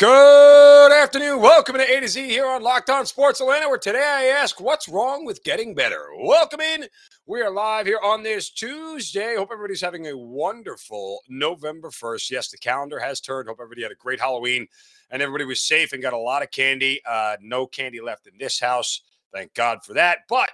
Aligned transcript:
Good 0.00 0.92
afternoon. 0.92 1.42
Welcome 1.42 1.76
to 1.76 1.82
A 1.82 2.00
to 2.00 2.08
Z 2.08 2.26
here 2.26 2.46
on 2.46 2.62
Locked 2.62 2.88
On 2.88 3.04
Sports 3.04 3.42
Atlanta, 3.42 3.68
where 3.68 3.76
today 3.76 4.02
I 4.02 4.24
ask, 4.28 4.58
what's 4.58 4.88
wrong 4.88 5.26
with 5.26 5.44
getting 5.44 5.74
better? 5.74 6.06
Welcome 6.18 6.60
in. 6.60 6.86
We 7.26 7.42
are 7.42 7.50
live 7.50 7.84
here 7.84 8.00
on 8.02 8.22
this 8.22 8.48
Tuesday. 8.48 9.36
Hope 9.36 9.50
everybody's 9.52 9.82
having 9.82 10.06
a 10.06 10.16
wonderful 10.16 11.20
November 11.28 11.90
1st. 11.90 12.30
Yes, 12.30 12.48
the 12.48 12.56
calendar 12.56 12.98
has 12.98 13.20
turned. 13.20 13.48
Hope 13.48 13.58
everybody 13.60 13.82
had 13.82 13.92
a 13.92 13.96
great 13.96 14.20
Halloween 14.20 14.66
and 15.10 15.20
everybody 15.20 15.44
was 15.44 15.60
safe 15.60 15.92
and 15.92 16.00
got 16.00 16.14
a 16.14 16.18
lot 16.18 16.42
of 16.42 16.50
candy. 16.50 17.02
Uh, 17.06 17.36
no 17.42 17.66
candy 17.66 18.00
left 18.00 18.26
in 18.26 18.32
this 18.38 18.58
house. 18.58 19.02
Thank 19.34 19.52
God 19.52 19.84
for 19.84 19.92
that. 19.92 20.20
But 20.30 20.50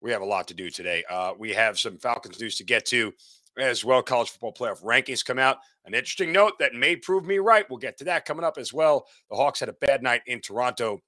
we 0.00 0.12
have 0.12 0.22
a 0.22 0.24
lot 0.24 0.46
to 0.48 0.54
do 0.54 0.70
today. 0.70 1.02
Uh, 1.10 1.32
we 1.36 1.52
have 1.52 1.80
some 1.80 1.98
Falcons 1.98 2.38
news 2.40 2.54
to 2.58 2.64
get 2.64 2.86
to 2.86 3.12
as 3.58 3.84
well. 3.84 4.02
College 4.02 4.30
football 4.30 4.52
playoff 4.52 4.82
rankings 4.82 5.24
come 5.24 5.38
out. 5.38 5.58
An 5.84 5.94
interesting 5.94 6.32
note 6.32 6.58
that 6.58 6.74
may 6.74 6.96
prove 6.96 7.24
me 7.24 7.38
right. 7.38 7.68
We'll 7.68 7.78
get 7.78 7.98
to 7.98 8.04
that 8.04 8.24
coming 8.24 8.44
up 8.44 8.58
as 8.58 8.72
well. 8.72 9.06
The 9.30 9.36
Hawks 9.36 9.60
had 9.60 9.68
a 9.68 9.74
bad 9.74 10.02
night 10.02 10.22
in 10.26 10.40
Toronto. 10.40 11.00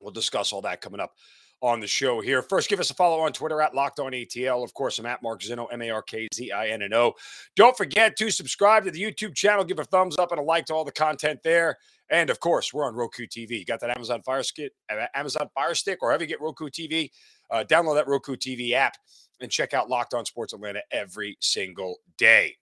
We'll 0.00 0.12
discuss 0.12 0.52
all 0.52 0.62
that 0.62 0.80
coming 0.80 1.00
up 1.00 1.12
on 1.60 1.80
the 1.80 1.86
show 1.86 2.20
here. 2.20 2.42
First, 2.42 2.68
give 2.68 2.78
us 2.78 2.90
a 2.90 2.94
follow 2.94 3.20
on 3.20 3.32
Twitter 3.32 3.60
at 3.60 3.74
Locked 3.74 3.98
On 3.98 4.12
ATL. 4.12 4.62
Of 4.62 4.74
course, 4.74 4.98
I'm 4.98 5.06
at 5.06 5.22
Mark 5.22 5.40
Zinno, 5.40 5.66
M 5.72 5.82
A 5.82 5.90
R 5.90 6.02
K 6.02 6.28
Z 6.32 6.52
I 6.52 6.68
N 6.68 6.82
N 6.82 6.94
O. 6.94 7.14
Don't 7.56 7.76
forget 7.76 8.16
to 8.16 8.30
subscribe 8.30 8.84
to 8.84 8.90
the 8.90 9.00
YouTube 9.00 9.34
channel. 9.34 9.64
Give 9.64 9.78
a 9.78 9.84
thumbs 9.84 10.18
up 10.18 10.30
and 10.30 10.40
a 10.40 10.42
like 10.42 10.66
to 10.66 10.74
all 10.74 10.84
the 10.84 10.92
content 10.92 11.40
there. 11.42 11.76
And 12.10 12.30
of 12.30 12.40
course, 12.40 12.72
we're 12.72 12.86
on 12.86 12.94
Roku 12.94 13.26
TV. 13.26 13.58
You 13.58 13.64
got 13.64 13.80
that 13.80 13.94
Amazon 13.96 14.22
Fire 14.22 14.42
Stick, 14.42 14.72
Amazon 15.14 15.48
Fire 15.54 15.74
Stick, 15.74 15.98
or 16.00 16.10
however 16.10 16.24
you 16.24 16.28
get 16.28 16.40
Roku 16.40 16.68
TV. 16.68 17.10
Uh, 17.50 17.64
download 17.64 17.96
that 17.96 18.06
Roku 18.06 18.36
TV 18.36 18.72
app 18.72 18.94
and 19.40 19.50
check 19.50 19.74
out 19.74 19.88
Locked 19.88 20.14
On 20.14 20.24
Sports 20.24 20.52
Atlanta 20.52 20.82
every 20.90 21.36
single 21.40 21.96
day. 22.16 22.56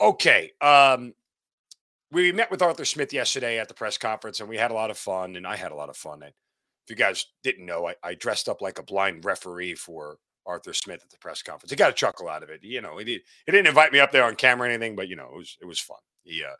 Okay. 0.00 0.50
Um, 0.60 1.14
we 2.10 2.32
met 2.32 2.50
with 2.50 2.62
Arthur 2.62 2.84
Smith 2.84 3.12
yesterday 3.12 3.58
at 3.58 3.68
the 3.68 3.74
press 3.74 3.96
conference 3.96 4.40
and 4.40 4.48
we 4.48 4.56
had 4.56 4.70
a 4.70 4.74
lot 4.74 4.90
of 4.90 4.98
fun, 4.98 5.36
and 5.36 5.46
I 5.46 5.56
had 5.56 5.72
a 5.72 5.76
lot 5.76 5.88
of 5.88 5.96
fun. 5.96 6.22
And 6.22 6.32
if 6.84 6.90
you 6.90 6.96
guys 6.96 7.26
didn't 7.42 7.64
know, 7.64 7.88
I, 7.88 7.94
I 8.02 8.14
dressed 8.14 8.48
up 8.48 8.60
like 8.60 8.78
a 8.78 8.82
blind 8.82 9.24
referee 9.24 9.74
for 9.74 10.18
Arthur 10.46 10.72
Smith 10.72 11.00
at 11.02 11.10
the 11.10 11.18
press 11.18 11.42
conference. 11.42 11.70
He 11.70 11.76
got 11.76 11.90
a 11.90 11.94
chuckle 11.94 12.28
out 12.28 12.42
of 12.42 12.50
it. 12.50 12.62
You 12.62 12.80
know, 12.80 12.98
he, 12.98 13.04
did, 13.04 13.20
he 13.46 13.52
didn't 13.52 13.68
invite 13.68 13.92
me 13.92 14.00
up 14.00 14.12
there 14.12 14.24
on 14.24 14.34
camera 14.34 14.68
or 14.68 14.70
anything, 14.70 14.96
but 14.96 15.08
you 15.08 15.16
know, 15.16 15.28
it 15.32 15.36
was 15.36 15.56
it 15.60 15.66
was 15.66 15.78
fun. 15.78 15.98
He 16.24 16.42
uh, 16.44 16.56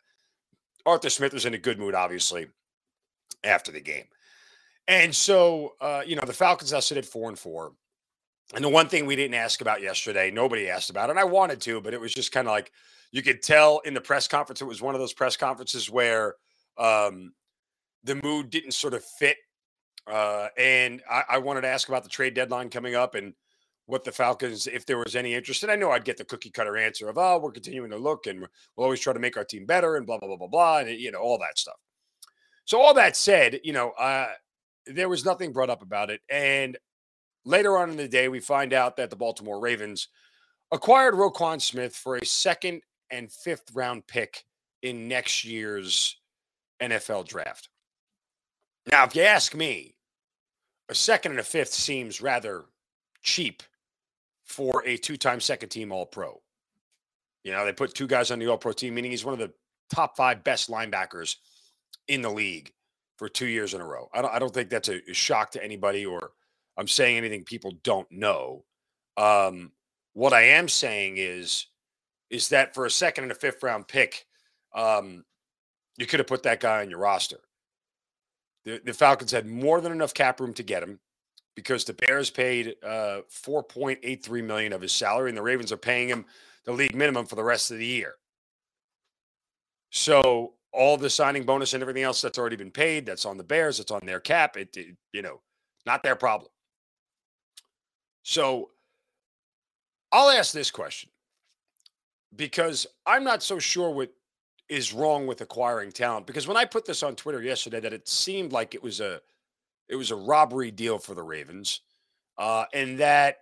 Arthur 0.87 1.11
Smith 1.11 1.33
was 1.33 1.47
in 1.47 1.55
a 1.55 1.59
good 1.59 1.79
mood, 1.79 1.95
obviously, 1.95 2.47
after 3.45 3.73
the 3.73 3.81
game. 3.81 4.07
And 4.89 5.15
so, 5.15 5.75
uh, 5.81 6.03
you 6.05 6.17
know, 6.17 6.25
the 6.27 6.33
Falcons 6.33 6.73
now 6.73 6.81
sit 6.81 6.99
at 6.99 7.07
four 7.07 7.29
and 7.29 7.39
four. 7.39 7.73
And 8.55 8.63
the 8.63 8.69
one 8.69 8.89
thing 8.89 9.07
we 9.07 9.17
didn't 9.17 9.35
ask 9.35 9.61
about 9.61 9.81
yesterday, 9.81 10.31
nobody 10.31 10.69
asked 10.69 10.91
about, 10.91 11.09
it, 11.09 11.13
and 11.13 11.21
I 11.21 11.25
wanted 11.25 11.61
to, 11.63 11.81
but 11.81 11.95
it 11.95 12.01
was 12.01 12.13
just 12.13 12.33
kind 12.33 12.47
of 12.47 12.53
like 12.53 12.71
you 13.11 13.23
could 13.23 13.43
tell 13.43 13.81
in 13.81 13.95
the 13.95 14.01
press 14.01 14.29
conference. 14.29 14.61
It 14.61 14.67
was 14.67 14.83
one 14.83 14.95
of 14.95 15.01
those 15.01 15.13
press 15.15 15.37
conferences 15.37 15.91
where 15.91 16.35
um, 16.77 17.33
the 18.05 18.17
mood 18.17 18.51
didn't 18.51 18.73
sort 18.73 18.95
of 18.95 19.05
fit. 19.05 19.37
Uh, 20.07 20.49
and 20.59 21.03
I, 21.11 21.25
I 21.31 21.39
wanted 21.39 21.63
to 21.63 21.69
ask 21.69 21.89
about 21.89 22.03
the 22.03 22.09
trade 22.09 22.35
deadline 22.35 22.69
coming 22.69 22.95
up 22.95 23.15
and 23.15 23.33
what 23.87 24.05
the 24.05 24.13
Falcons, 24.13 24.67
if 24.67 24.85
there 24.87 24.99
was 24.99 25.17
any 25.17 25.35
interest. 25.35 25.63
And 25.63 25.73
I 25.73 25.77
know 25.77 25.91
I'd 25.91 26.05
get 26.05 26.17
the 26.17 26.25
cookie 26.25 26.51
cutter 26.51 26.77
answer 26.77 27.09
of, 27.09 27.19
oh, 27.19 27.39
we're 27.39 27.53
continuing 27.53 27.91
to 27.91 27.99
look 27.99 28.27
and 28.27 28.41
we'll 28.41 28.85
always 28.85 29.01
try 29.01 29.13
to 29.13 29.19
make 29.19 29.37
our 29.37 29.45
team 29.45 29.67
better 29.67 29.97
and 29.97 30.07
blah, 30.07 30.19
blah, 30.19 30.29
blah, 30.29 30.37
blah, 30.37 30.49
blah. 30.49 30.79
And, 30.79 30.91
you 30.91 31.13
know, 31.13 31.21
all 31.21 31.39
that 31.39 31.59
stuff. 31.59 31.77
So, 32.65 32.81
all 32.81 32.95
that 32.95 33.17
said, 33.17 33.61
you 33.65 33.73
know, 33.73 33.91
uh, 33.91 34.29
there 34.87 35.09
was 35.09 35.25
nothing 35.25 35.53
brought 35.53 35.71
up 35.71 35.83
about 35.83 36.11
it. 36.11 36.21
And 36.31 36.79
Later 37.45 37.77
on 37.77 37.91
in 37.91 37.97
the 37.97 38.09
day, 38.09 38.29
we 38.29 38.41
find 38.41 38.73
out 38.73 38.97
that 38.97 39.11
the 39.11 39.17
Baltimore 39.17 39.61
Ravens 39.61 40.09
acquired 40.71 41.15
Roquan 41.15 41.61
Smith 41.61 41.95
for 41.95 42.17
a 42.17 42.25
second 42.25 42.83
and 43.11 43.31
fifth 43.31 43.73
round 43.75 44.07
pick 44.07 44.45
in 44.83 45.09
next 45.09 45.45
year's 45.45 46.17
NFL 46.81 47.27
draft. 47.27 47.69
Now, 48.91 49.05
if 49.05 49.15
you 49.15 49.23
ask 49.23 49.55
me, 49.55 49.95
a 50.89 50.95
second 50.95 51.33
and 51.33 51.41
a 51.41 51.45
fifth 51.45 51.73
seems 51.73 52.21
rather 52.21 52.65
cheap 53.23 53.63
for 54.45 54.83
a 54.87 54.97
two 54.97 55.17
time 55.17 55.41
second 55.41 55.69
team 55.69 55.93
All 55.93 56.07
Pro. 56.07 56.41
You 57.45 57.53
know, 57.53 57.65
they 57.65 57.73
put 57.73 57.95
two 57.95 58.07
guys 58.07 58.31
on 58.31 58.39
the 58.39 58.49
All 58.49 58.59
Pro 58.59 58.73
team, 58.73 58.95
meaning 58.95 59.11
he's 59.11 59.25
one 59.25 59.35
of 59.35 59.41
the 59.41 59.53
top 59.93 60.17
five 60.17 60.45
best 60.45 60.71
linebackers 60.71 61.37
in 62.09 62.23
the 62.23 62.31
league 62.31 62.73
for 63.17 63.29
two 63.29 63.47
years 63.47 63.75
in 63.75 63.81
a 63.81 63.87
row. 63.87 64.09
I 64.13 64.23
don't, 64.23 64.35
I 64.35 64.39
don't 64.39 64.53
think 64.53 64.69
that's 64.69 64.89
a 64.89 65.01
shock 65.13 65.53
to 65.53 65.65
anybody 65.65 66.05
or 66.05 66.33
I'm 66.77 66.89
saying 66.89 67.17
anything 67.17 67.45
people 67.45 67.73
don't 67.83 68.11
know. 68.11 68.65
Um, 69.17 69.73
what 70.15 70.33
I 70.33 70.43
am 70.43 70.69
saying 70.69 71.15
is, 71.19 71.67
is 72.31 72.49
that 72.49 72.75
for 72.75 72.87
a 72.87 72.91
second 72.91 73.25
and 73.25 73.33
a 73.33 73.37
fifth 73.37 73.63
round 73.63 73.89
pick, 73.89 74.27
um, 74.75 75.25
you 75.99 76.07
could 76.07 76.21
have 76.21 76.27
put 76.27 76.43
that 76.45 76.61
guy 76.61 76.81
on 76.81 76.91
your 76.91 76.99
roster. 76.99 77.41
The, 78.65 78.81
the, 78.85 78.95
Falcons 78.95 79.33
had 79.33 79.47
more 79.47 79.81
than 79.81 79.93
enough 79.93 80.15
cap 80.15 80.41
room 80.41 80.55
to 80.55 80.63
get 80.63 80.83
him 80.83 81.01
because 81.55 81.85
the 81.85 81.93
Bears 81.93 82.31
paid 82.31 82.77
uh, 82.83 83.23
4.83 83.31 84.45
million 84.45 84.73
of 84.73 84.81
his 84.81 84.93
salary, 84.93 85.31
and 85.31 85.37
the 85.37 85.43
Ravens 85.43 85.73
are 85.73 85.77
paying 85.77 86.09
him 86.09 86.25
the 86.65 86.73
league 86.73 86.95
minimum 86.95 87.27
for 87.27 87.35
the 87.35 87.45
rest 87.45 87.71
of 87.71 87.79
the 87.79 87.87
year. 87.87 88.15
So 89.91 90.55
all 90.73 90.97
the 90.97 91.11
signing 91.11 91.45
bonus 91.45 91.75
and 91.75 91.83
everything 91.83 92.05
else 92.05 92.23
that's 92.23 92.39
already 92.39 92.57
been 92.57 92.71
paid, 92.71 93.05
that's 93.05 93.27
on 93.27 93.37
the 93.37 93.45
Bears, 93.45 93.81
it's 93.81 93.91
on 93.91 94.01
their 94.05 94.21
cap. 94.21 94.57
It, 94.57 94.77
it 94.77 94.97
you 95.13 95.23
know, 95.23 95.41
not 95.85 96.03
their 96.03 96.17
problem. 96.17 96.51
So 98.23 98.71
I'll 100.11 100.31
ask 100.31 100.53
this 100.53 100.71
question 100.71 101.11
because 102.37 102.87
I'm 103.07 103.25
not 103.25 103.43
so 103.43 103.59
sure 103.59 103.91
what 103.91 104.13
is 104.69 104.93
wrong 104.93 105.27
with 105.27 105.41
acquiring 105.41 105.93
talent. 105.93 106.27
Because 106.27 106.49
when 106.49 106.57
I 106.57 106.65
put 106.65 106.87
this 106.87 107.03
on 107.03 107.15
Twitter 107.15 107.43
yesterday, 107.43 107.81
that 107.81 107.93
it 107.93 108.09
seemed 108.09 108.53
like 108.53 108.75
it 108.75 108.83
was 108.83 109.01
a 109.01 109.21
it 109.89 109.97
was 109.97 110.11
a 110.11 110.17
robbery 110.17 110.71
deal 110.71 110.99
for 110.99 111.15
the 111.15 111.23
Ravens, 111.23 111.81
uh, 112.39 112.65
and 112.73 112.99
that 112.99 113.39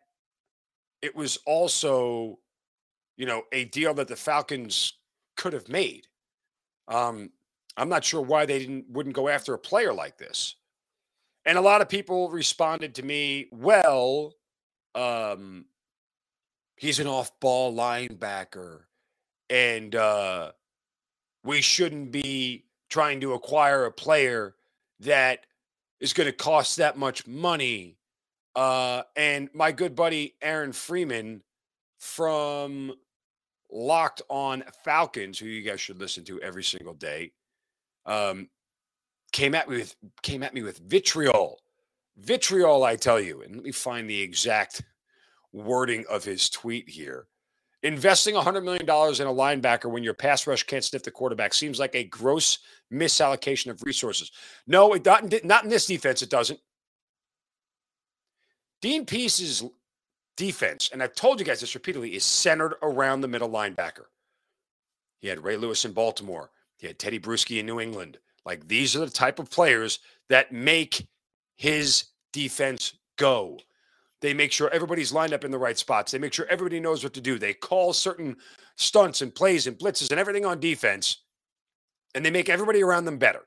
it 1.03 1.15
was 1.15 1.39
also, 1.47 2.39
you 3.17 3.27
know, 3.27 3.43
a 3.53 3.67
deal 3.67 3.95
that 3.95 4.09
the 4.09 4.17
Falcons 4.17 4.95
could 5.37 5.53
have 5.53 5.69
made. 5.69 6.07
Um, 6.89 7.31
I'm 7.77 7.89
not 7.89 8.05
sure 8.05 8.21
why 8.21 8.47
they 8.47 8.59
didn't 8.59 8.91
wouldn't 8.91 9.15
go 9.15 9.29
after 9.29 9.55
a 9.55 9.59
player 9.59 9.93
like 9.93 10.19
this. 10.19 10.57
And 11.47 11.57
a 11.57 11.63
lot 11.63 11.81
of 11.81 11.89
people 11.89 12.29
responded 12.31 12.95
to 12.97 13.03
me, 13.03 13.49
well, 13.51 14.35
um, 14.95 15.67
he's 16.77 16.99
an 16.99 17.07
off-ball 17.07 17.75
linebacker, 17.75 18.81
and 19.49 19.95
uh, 19.95 20.53
we 21.45 21.61
shouldn't 21.61 22.13
be 22.13 22.65
trying 22.89 23.21
to 23.21 23.35
acquire 23.35 23.85
a 23.85 23.93
player 23.93 24.55
that 25.01 25.47
is 26.01 26.13
going 26.13 26.27
to 26.27 26.33
cost 26.33 26.77
that 26.77 26.97
much 26.97 27.27
money. 27.27 27.97
Uh, 28.57 29.03
and 29.17 29.49
my 29.55 29.71
good 29.73 29.95
buddy 29.95 30.35
Aaron 30.43 30.73
Freeman 30.73 31.43
from 31.99 32.93
Locked 33.71 34.23
On 34.29 34.65
Falcons, 34.85 35.39
who 35.39 35.47
you 35.47 35.63
guys 35.63 35.81
should 35.81 36.01
listen 36.01 36.25
to 36.25 36.41
every 36.41 36.65
single 36.65 36.95
day, 36.95 37.33
um, 38.07 38.49
came 39.33 39.55
at 39.55 39.69
me 39.69 39.77
with 39.77 39.95
came 40.23 40.43
at 40.43 40.53
me 40.53 40.63
with 40.63 40.79
vitriol 40.79 41.40
Vitriol, 42.21 42.85
I 42.85 42.97
tell 42.97 43.21
you. 43.21 43.43
And 43.43 43.57
let 43.57 43.65
me 43.65 43.73
find 43.73 44.09
the 44.09 44.21
exact 44.21 44.83
wording 45.53 46.05
of 46.11 46.25
his 46.25 46.51
tweet 46.51 46.89
here. 46.89 47.27
Investing 47.83 48.35
$100 48.35 48.63
million 48.63 48.83
in 48.83 48.87
a 48.87 48.91
linebacker 48.91 49.91
when 49.91 50.05
your 50.05 50.13
pass 50.13 50.47
rush 50.47 50.65
can't 50.65 50.85
sniff 50.85 51.03
the 51.03 51.11
quarterback 51.11 51.55
seems 51.55 51.79
like 51.79 51.95
a 51.95 52.05
gross 52.05 52.59
misallocation 52.93 53.71
of 53.71 53.83
resources. 53.83 54.31
No, 54.67 54.93
it 54.93 55.03
doesn't. 55.03 55.45
not 55.45 55.65
in 55.65 55.71
this 55.71 55.87
defense, 55.87 56.21
it 56.21 56.29
doesn't. 56.29 56.61
Dean 58.83 59.07
Pees's 59.07 59.65
defense, 60.37 60.91
and 60.93 61.03
I've 61.03 61.15
told 61.15 61.39
you 61.39 61.47
guys 61.47 61.61
this 61.61 61.75
repeatedly, 61.75 62.15
is 62.15 62.25
centered 62.25 62.75
around 62.83 63.21
the 63.21 63.29
middle 63.29 63.49
linebacker. 63.49 64.05
He 65.19 65.29
had 65.29 65.43
Ray 65.43 65.57
Lewis 65.57 65.85
in 65.85 65.93
Baltimore. 65.93 66.51
He 66.77 66.87
had 66.87 66.99
Tedy 66.99 67.21
Bruschi 67.21 67.61
in 67.61 67.67
New 67.67 67.81
England. 67.81 68.19
Like 68.45 68.69
these 68.69 68.97
are 68.97 69.01
the 69.01 69.11
type 69.11 69.39
of 69.39 69.51
players 69.51 70.01
that 70.29 70.53
make 70.53 71.07
his 71.57 72.05
defense 72.33 72.95
go. 73.17 73.59
They 74.21 74.35
make 74.35 74.53
sure 74.53 74.69
everybody's 74.71 75.13
lined 75.13 75.33
up 75.33 75.45
in 75.45 75.51
the 75.51 75.59
right 75.59 75.79
spots. 75.79 76.13
They 76.13 76.19
make 76.19 76.35
sure 76.35 76.47
everybody 76.51 76.79
knows 76.79 77.03
what 77.03 77.15
to 77.15 77.21
do. 77.21 77.39
They 77.39 77.55
call 77.55 77.93
certain 77.93 78.37
stunts 78.77 79.23
and 79.23 79.35
plays 79.35 79.67
and 79.67 79.79
blitzes 79.79 80.11
and 80.11 80.21
everything 80.21 80.45
on 80.45 80.61
defense 80.61 81.19
and 82.15 82.25
they 82.25 82.31
make 82.31 82.49
everybody 82.49 82.83
around 82.83 83.05
them 83.05 83.19
better. 83.19 83.43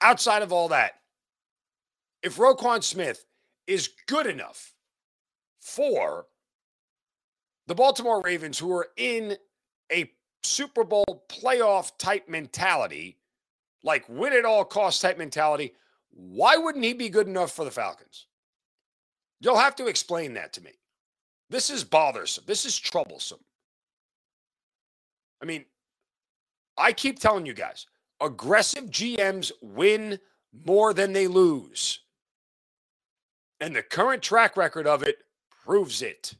Outside 0.00 0.42
of 0.42 0.52
all 0.52 0.68
that, 0.68 0.92
if 2.22 2.36
Roquan 2.36 2.82
Smith 2.82 3.24
is 3.66 3.90
good 4.06 4.26
enough 4.26 4.74
for 5.60 6.26
the 7.66 7.74
Baltimore 7.74 8.20
Ravens, 8.22 8.58
who 8.58 8.72
are 8.72 8.88
in 8.96 9.36
a 9.90 10.10
Super 10.42 10.84
Bowl 10.84 11.24
playoff 11.28 11.92
type 11.98 12.28
mentality, 12.28 13.16
like 13.82 14.04
win 14.08 14.32
at 14.32 14.44
all 14.44 14.64
cost 14.64 15.00
type 15.00 15.18
mentality, 15.18 15.72
why 16.16 16.56
wouldn't 16.56 16.84
he 16.84 16.94
be 16.94 17.10
good 17.10 17.28
enough 17.28 17.52
for 17.52 17.64
the 17.64 17.70
Falcons? 17.70 18.26
You'll 19.40 19.58
have 19.58 19.76
to 19.76 19.86
explain 19.86 20.34
that 20.34 20.54
to 20.54 20.62
me. 20.62 20.72
This 21.50 21.68
is 21.68 21.84
bothersome. 21.84 22.44
This 22.46 22.64
is 22.64 22.78
troublesome. 22.78 23.40
I 25.42 25.44
mean, 25.44 25.66
I 26.78 26.92
keep 26.92 27.18
telling 27.18 27.44
you 27.44 27.52
guys 27.52 27.86
aggressive 28.20 28.86
GMs 28.86 29.52
win 29.60 30.18
more 30.64 30.94
than 30.94 31.12
they 31.12 31.26
lose. 31.26 32.00
And 33.60 33.76
the 33.76 33.82
current 33.82 34.22
track 34.22 34.56
record 34.56 34.86
of 34.86 35.02
it 35.02 35.18
proves 35.64 36.00
it. 36.00 36.34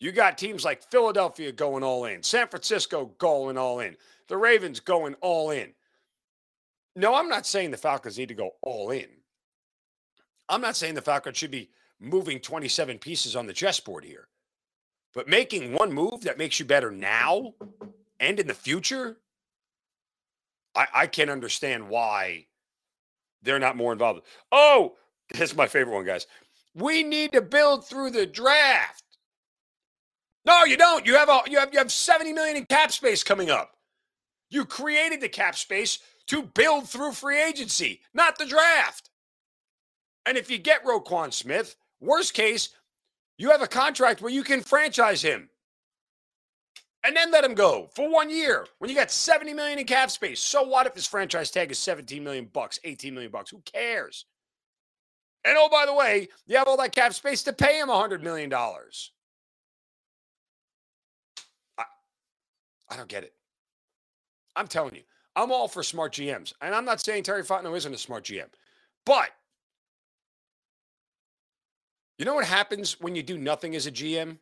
You 0.00 0.12
got 0.12 0.38
teams 0.38 0.64
like 0.64 0.82
Philadelphia 0.90 1.52
going 1.52 1.82
all 1.82 2.06
in, 2.06 2.22
San 2.22 2.48
Francisco 2.48 3.12
going 3.18 3.56
all 3.56 3.80
in, 3.80 3.96
the 4.28 4.36
Ravens 4.36 4.80
going 4.80 5.14
all 5.20 5.50
in. 5.50 5.72
No, 6.96 7.14
I'm 7.14 7.28
not 7.28 7.46
saying 7.46 7.70
the 7.70 7.76
Falcons 7.76 8.18
need 8.18 8.28
to 8.28 8.34
go 8.34 8.52
all 8.62 8.90
in. 8.90 9.06
I'm 10.48 10.62
not 10.62 10.76
saying 10.76 10.94
the 10.94 11.02
Falcons 11.02 11.36
should 11.36 11.50
be 11.50 11.70
moving 12.00 12.40
27 12.40 12.98
pieces 12.98 13.36
on 13.36 13.46
the 13.46 13.52
chessboard 13.52 14.04
here. 14.04 14.28
But 15.14 15.28
making 15.28 15.72
one 15.72 15.92
move 15.92 16.22
that 16.22 16.38
makes 16.38 16.58
you 16.58 16.64
better 16.64 16.90
now 16.90 17.54
and 18.18 18.40
in 18.40 18.46
the 18.46 18.54
future, 18.54 19.18
I, 20.74 20.86
I 20.94 21.06
can't 21.06 21.30
understand 21.30 21.88
why 21.88 22.46
they're 23.42 23.58
not 23.58 23.76
more 23.76 23.92
involved. 23.92 24.22
Oh, 24.50 24.96
this 25.30 25.50
is 25.50 25.56
my 25.56 25.66
favorite 25.66 25.94
one, 25.94 26.04
guys. 26.04 26.26
We 26.74 27.02
need 27.02 27.32
to 27.32 27.42
build 27.42 27.86
through 27.86 28.10
the 28.10 28.26
draft. 28.26 29.02
No, 30.44 30.64
you 30.64 30.76
don't. 30.76 31.04
You 31.06 31.16
have 31.16 31.28
a 31.28 31.40
you 31.48 31.58
have 31.58 31.72
you 31.72 31.78
have 31.78 31.90
70 31.90 32.32
million 32.32 32.56
in 32.56 32.66
cap 32.66 32.92
space 32.92 33.24
coming 33.24 33.50
up. 33.50 33.72
You 34.48 34.64
created 34.64 35.20
the 35.20 35.28
cap 35.28 35.56
space 35.56 35.98
to 36.28 36.42
build 36.42 36.88
through 36.88 37.12
free 37.12 37.42
agency, 37.42 38.00
not 38.14 38.38
the 38.38 38.46
draft. 38.46 39.10
And 40.26 40.36
if 40.36 40.50
you 40.50 40.58
get 40.58 40.84
Roquan 40.84 41.32
Smith, 41.32 41.76
worst 42.00 42.34
case, 42.34 42.70
you 43.38 43.50
have 43.50 43.62
a 43.62 43.68
contract 43.68 44.20
where 44.20 44.32
you 44.32 44.42
can 44.42 44.60
franchise 44.60 45.22
him 45.22 45.48
and 47.04 47.14
then 47.14 47.30
let 47.30 47.44
him 47.44 47.54
go 47.54 47.88
for 47.94 48.10
one 48.10 48.30
year 48.30 48.66
when 48.78 48.90
you 48.90 48.96
got 48.96 49.12
70 49.12 49.54
million 49.54 49.78
in 49.78 49.84
cap 49.86 50.10
space. 50.10 50.40
So 50.40 50.64
what 50.64 50.86
if 50.86 50.94
his 50.94 51.06
franchise 51.06 51.50
tag 51.52 51.70
is 51.70 51.78
17 51.78 52.24
million 52.24 52.46
bucks, 52.52 52.80
18 52.82 53.14
million 53.14 53.30
bucks? 53.30 53.50
Who 53.50 53.62
cares? 53.64 54.24
And 55.44 55.56
oh, 55.56 55.68
by 55.70 55.86
the 55.86 55.94
way, 55.94 56.28
you 56.46 56.56
have 56.56 56.66
all 56.66 56.76
that 56.78 56.92
cap 56.92 57.14
space 57.14 57.44
to 57.44 57.52
pay 57.52 57.78
him 57.78 57.88
$100 57.88 58.22
million. 58.22 58.52
I, 58.52 58.64
I 62.90 62.96
don't 62.96 63.08
get 63.08 63.22
it. 63.22 63.32
I'm 64.56 64.66
telling 64.66 64.96
you, 64.96 65.02
I'm 65.36 65.52
all 65.52 65.68
for 65.68 65.82
smart 65.82 66.14
GMs. 66.14 66.54
And 66.62 66.74
I'm 66.74 66.86
not 66.86 67.00
saying 67.00 67.22
Terry 67.22 67.44
Fontenot 67.44 67.76
isn't 67.76 67.94
a 67.94 67.98
smart 67.98 68.24
GM, 68.24 68.48
but 69.04 69.30
you 72.18 72.24
know 72.24 72.34
what 72.34 72.46
happens 72.46 72.98
when 72.98 73.14
you 73.14 73.22
do 73.22 73.36
nothing 73.36 73.76
as 73.76 73.86
a 73.86 73.92
GM? 73.92 74.38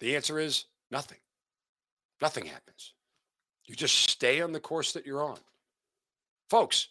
The 0.00 0.14
answer 0.14 0.38
is 0.38 0.66
nothing. 0.90 1.18
Nothing 2.20 2.44
happens. 2.44 2.92
You 3.64 3.74
just 3.74 4.10
stay 4.10 4.42
on 4.42 4.52
the 4.52 4.60
course 4.60 4.92
that 4.92 5.06
you're 5.06 5.24
on. 5.24 5.38
Folks, 6.50 6.88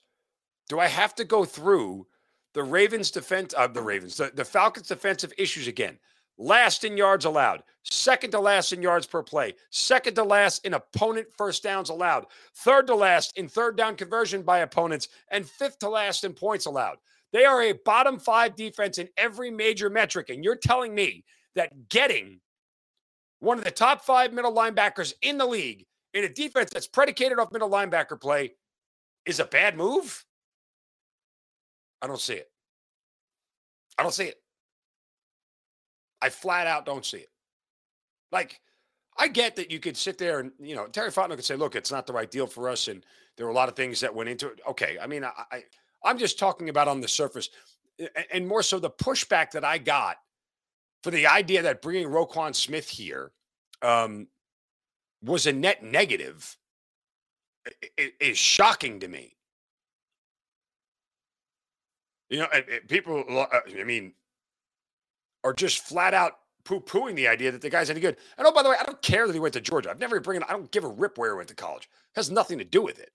do 0.67 0.79
I 0.79 0.87
have 0.87 1.13
to 1.15 1.23
go 1.23 1.45
through 1.45 2.07
the 2.53 2.63
Ravens 2.63 3.11
defense 3.11 3.53
of 3.53 3.71
uh, 3.71 3.73
the 3.73 3.81
Ravens, 3.81 4.17
the, 4.17 4.31
the 4.33 4.45
Falcons 4.45 4.87
defensive 4.87 5.31
issues 5.37 5.67
again? 5.67 5.99
Last 6.41 6.83
in 6.83 6.97
yards 6.97 7.25
allowed, 7.25 7.61
second 7.83 8.31
to 8.31 8.39
last 8.39 8.73
in 8.73 8.81
yards 8.81 9.05
per 9.05 9.21
play, 9.21 9.53
second 9.69 10.15
to 10.15 10.23
last 10.23 10.65
in 10.65 10.73
opponent 10.73 11.27
first 11.37 11.61
downs 11.61 11.89
allowed, 11.89 12.25
third 12.55 12.87
to 12.87 12.95
last 12.95 13.37
in 13.37 13.47
third 13.47 13.77
down 13.77 13.95
conversion 13.95 14.41
by 14.41 14.59
opponents, 14.59 15.09
and 15.29 15.47
fifth 15.47 15.77
to 15.79 15.89
last 15.89 16.23
in 16.23 16.33
points 16.33 16.65
allowed. 16.65 16.97
They 17.31 17.45
are 17.45 17.61
a 17.61 17.73
bottom 17.73 18.17
five 18.17 18.55
defense 18.55 18.97
in 18.97 19.07
every 19.17 19.51
major 19.51 19.87
metric. 19.87 20.31
And 20.31 20.43
you're 20.43 20.55
telling 20.55 20.95
me 20.95 21.25
that 21.53 21.89
getting 21.89 22.39
one 23.37 23.59
of 23.59 23.63
the 23.63 23.69
top 23.69 24.03
five 24.03 24.33
middle 24.33 24.51
linebackers 24.51 25.13
in 25.21 25.37
the 25.37 25.45
league 25.45 25.85
in 26.15 26.23
a 26.23 26.29
defense 26.29 26.71
that's 26.71 26.87
predicated 26.87 27.37
off 27.37 27.51
middle 27.51 27.69
linebacker 27.69 28.19
play 28.19 28.53
is 29.27 29.39
a 29.39 29.45
bad 29.45 29.77
move? 29.77 30.25
I 32.01 32.07
don't 32.07 32.19
see 32.19 32.33
it. 32.33 32.49
I 33.99 34.01
don't 34.01 34.11
see 34.11 34.25
it. 34.25 34.41
I 36.21 36.29
flat 36.29 36.67
out 36.67 36.85
don't 36.85 37.05
see 37.05 37.17
it. 37.17 37.31
Like, 38.31 38.61
I 39.17 39.27
get 39.27 39.55
that 39.57 39.71
you 39.71 39.79
could 39.79 39.97
sit 39.97 40.17
there 40.17 40.39
and, 40.39 40.51
you 40.59 40.75
know, 40.75 40.87
Terry 40.87 41.11
Fontenot 41.11 41.35
could 41.35 41.45
say, 41.45 41.55
look, 41.55 41.75
it's 41.75 41.91
not 41.91 42.07
the 42.07 42.13
right 42.13 42.31
deal 42.31 42.47
for 42.47 42.69
us. 42.69 42.87
And 42.87 43.05
there 43.35 43.45
were 43.45 43.51
a 43.51 43.55
lot 43.55 43.69
of 43.69 43.75
things 43.75 43.99
that 43.99 44.13
went 44.13 44.29
into 44.29 44.47
it. 44.47 44.61
Okay. 44.69 44.97
I 45.01 45.07
mean, 45.07 45.23
I, 45.23 45.31
I 45.51 45.63
I'm 46.03 46.17
just 46.17 46.39
talking 46.39 46.69
about 46.69 46.87
on 46.87 47.01
the 47.01 47.07
surface, 47.07 47.49
and 48.31 48.47
more 48.47 48.63
so 48.63 48.79
the 48.79 48.89
pushback 48.89 49.51
that 49.51 49.63
I 49.63 49.77
got 49.77 50.17
for 51.03 51.11
the 51.11 51.27
idea 51.27 51.61
that 51.61 51.81
bringing 51.81 52.07
Roquan 52.07 52.55
Smith 52.55 52.89
here 52.89 53.31
um, 53.81 54.27
was 55.23 55.45
a 55.45 55.53
net 55.53 55.83
negative 55.83 56.57
is 57.97 58.37
shocking 58.37 58.99
to 58.99 59.07
me. 59.07 59.35
You 62.29 62.39
know, 62.39 62.47
people, 62.87 63.23
uh, 63.29 63.59
I 63.79 63.83
mean, 63.83 64.13
are 65.43 65.53
just 65.53 65.79
flat 65.79 66.13
out 66.13 66.33
poo 66.63 66.79
pooing 66.79 67.15
the 67.15 67.27
idea 67.27 67.51
that 67.51 67.61
the 67.61 67.69
guy's 67.69 67.89
any 67.89 67.99
good. 67.99 68.17
And 68.37 68.45
oh, 68.45 68.51
by 68.51 68.63
the 68.63 68.69
way, 68.69 68.75
I 68.79 68.85
don't 68.85 69.01
care 69.01 69.27
that 69.27 69.33
he 69.33 69.39
went 69.39 69.53
to 69.55 69.61
Georgia. 69.61 69.89
I've 69.89 69.99
never 69.99 70.19
bring 70.19 70.41
it, 70.41 70.47
I 70.47 70.53
don't 70.53 70.71
give 70.71 70.83
a 70.83 70.89
rip 70.89 71.17
where 71.17 71.31
he 71.31 71.37
went 71.37 71.49
to 71.49 71.55
college. 71.55 71.83
It 71.83 72.17
has 72.17 72.31
nothing 72.31 72.57
to 72.59 72.63
do 72.63 72.81
with 72.81 72.99
it. 72.99 73.11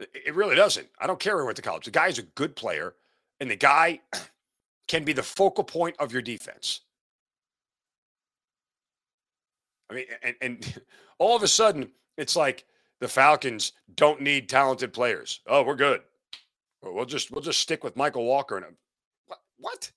It 0.00 0.34
really 0.34 0.56
doesn't. 0.56 0.88
I 0.98 1.06
don't 1.06 1.20
care 1.20 1.36
where 1.36 1.44
he 1.44 1.46
went 1.46 1.56
to 1.56 1.62
college. 1.62 1.86
The 1.86 1.90
guy 1.90 2.08
is 2.08 2.18
a 2.18 2.22
good 2.22 2.54
player, 2.54 2.94
and 3.40 3.50
the 3.50 3.56
guy 3.56 4.00
can 4.88 5.04
be 5.04 5.12
the 5.12 5.22
focal 5.22 5.64
point 5.64 5.96
of 5.98 6.12
your 6.12 6.22
defense. 6.22 6.80
I 9.90 9.94
mean, 9.94 10.04
and, 10.22 10.34
and 10.42 10.82
all 11.18 11.36
of 11.36 11.42
a 11.42 11.48
sudden, 11.48 11.90
it's 12.18 12.36
like 12.36 12.66
the 13.00 13.08
Falcons 13.08 13.72
don't 13.94 14.20
need 14.20 14.48
talented 14.48 14.92
players. 14.92 15.40
Oh, 15.46 15.62
we're 15.62 15.76
good. 15.76 16.02
We'll 16.82 17.06
just 17.06 17.30
we'll 17.30 17.42
just 17.42 17.60
stick 17.60 17.82
with 17.82 17.96
Mykal 17.96 18.24
Walker 18.24 18.56
and 18.56 18.66
what? 19.58 19.90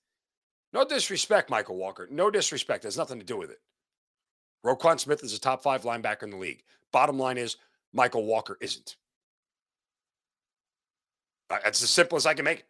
No 0.72 0.84
disrespect, 0.84 1.50
Mykal 1.50 1.74
Walker. 1.74 2.08
No 2.10 2.30
disrespect. 2.30 2.84
Has 2.84 2.96
nothing 2.96 3.18
to 3.18 3.24
do 3.24 3.36
with 3.36 3.50
it. 3.50 3.60
Roquan 4.64 5.00
Smith 5.00 5.24
is 5.24 5.34
a 5.34 5.40
top 5.40 5.62
five 5.62 5.82
linebacker 5.82 6.24
in 6.24 6.30
the 6.30 6.36
league. 6.36 6.62
Bottom 6.92 7.18
line 7.18 7.38
is 7.38 7.56
Mykal 7.96 8.24
Walker 8.24 8.56
isn't. 8.60 8.96
Uh, 11.48 11.58
that's 11.64 11.82
as 11.82 11.90
simple 11.90 12.16
as 12.16 12.26
I 12.26 12.34
can 12.34 12.44
make 12.44 12.60
it. 12.60 12.66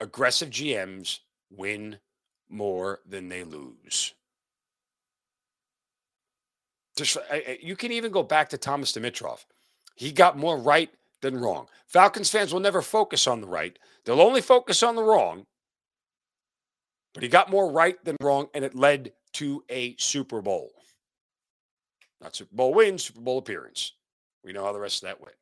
Aggressive 0.00 0.50
GMs 0.50 1.20
win 1.50 1.98
more 2.48 3.00
than 3.06 3.28
they 3.28 3.44
lose. 3.44 4.14
Just, 6.96 7.16
uh, 7.16 7.20
uh, 7.30 7.54
you 7.60 7.76
can 7.76 7.92
even 7.92 8.10
go 8.10 8.22
back 8.22 8.48
to 8.50 8.58
Thomas 8.58 8.92
Dimitroff. 8.92 9.44
He 9.94 10.12
got 10.12 10.36
more 10.36 10.58
right 10.58 10.90
than 11.22 11.36
wrong. 11.38 11.66
Falcons 11.86 12.30
fans 12.30 12.52
will 12.52 12.60
never 12.60 12.82
focus 12.82 13.26
on 13.26 13.40
the 13.40 13.46
right. 13.46 13.78
They'll 14.04 14.20
only 14.20 14.40
focus 14.40 14.82
on 14.82 14.96
the 14.96 15.02
wrong. 15.02 15.44
But 17.14 17.22
he 17.22 17.28
got 17.28 17.50
more 17.50 17.72
right 17.72 18.02
than 18.04 18.16
wrong, 18.20 18.48
and 18.54 18.64
it 18.64 18.74
led 18.74 19.12
to 19.34 19.64
a 19.70 19.96
Super 19.98 20.42
Bowl. 20.42 20.70
Not 22.20 22.36
Super 22.36 22.54
Bowl 22.54 22.74
win, 22.74 22.98
Super 22.98 23.20
Bowl 23.20 23.38
appearance. 23.38 23.92
We 24.44 24.52
know 24.52 24.64
how 24.64 24.72
the 24.72 24.80
rest 24.80 25.02
of 25.02 25.08
that 25.08 25.20
went. 25.20 25.36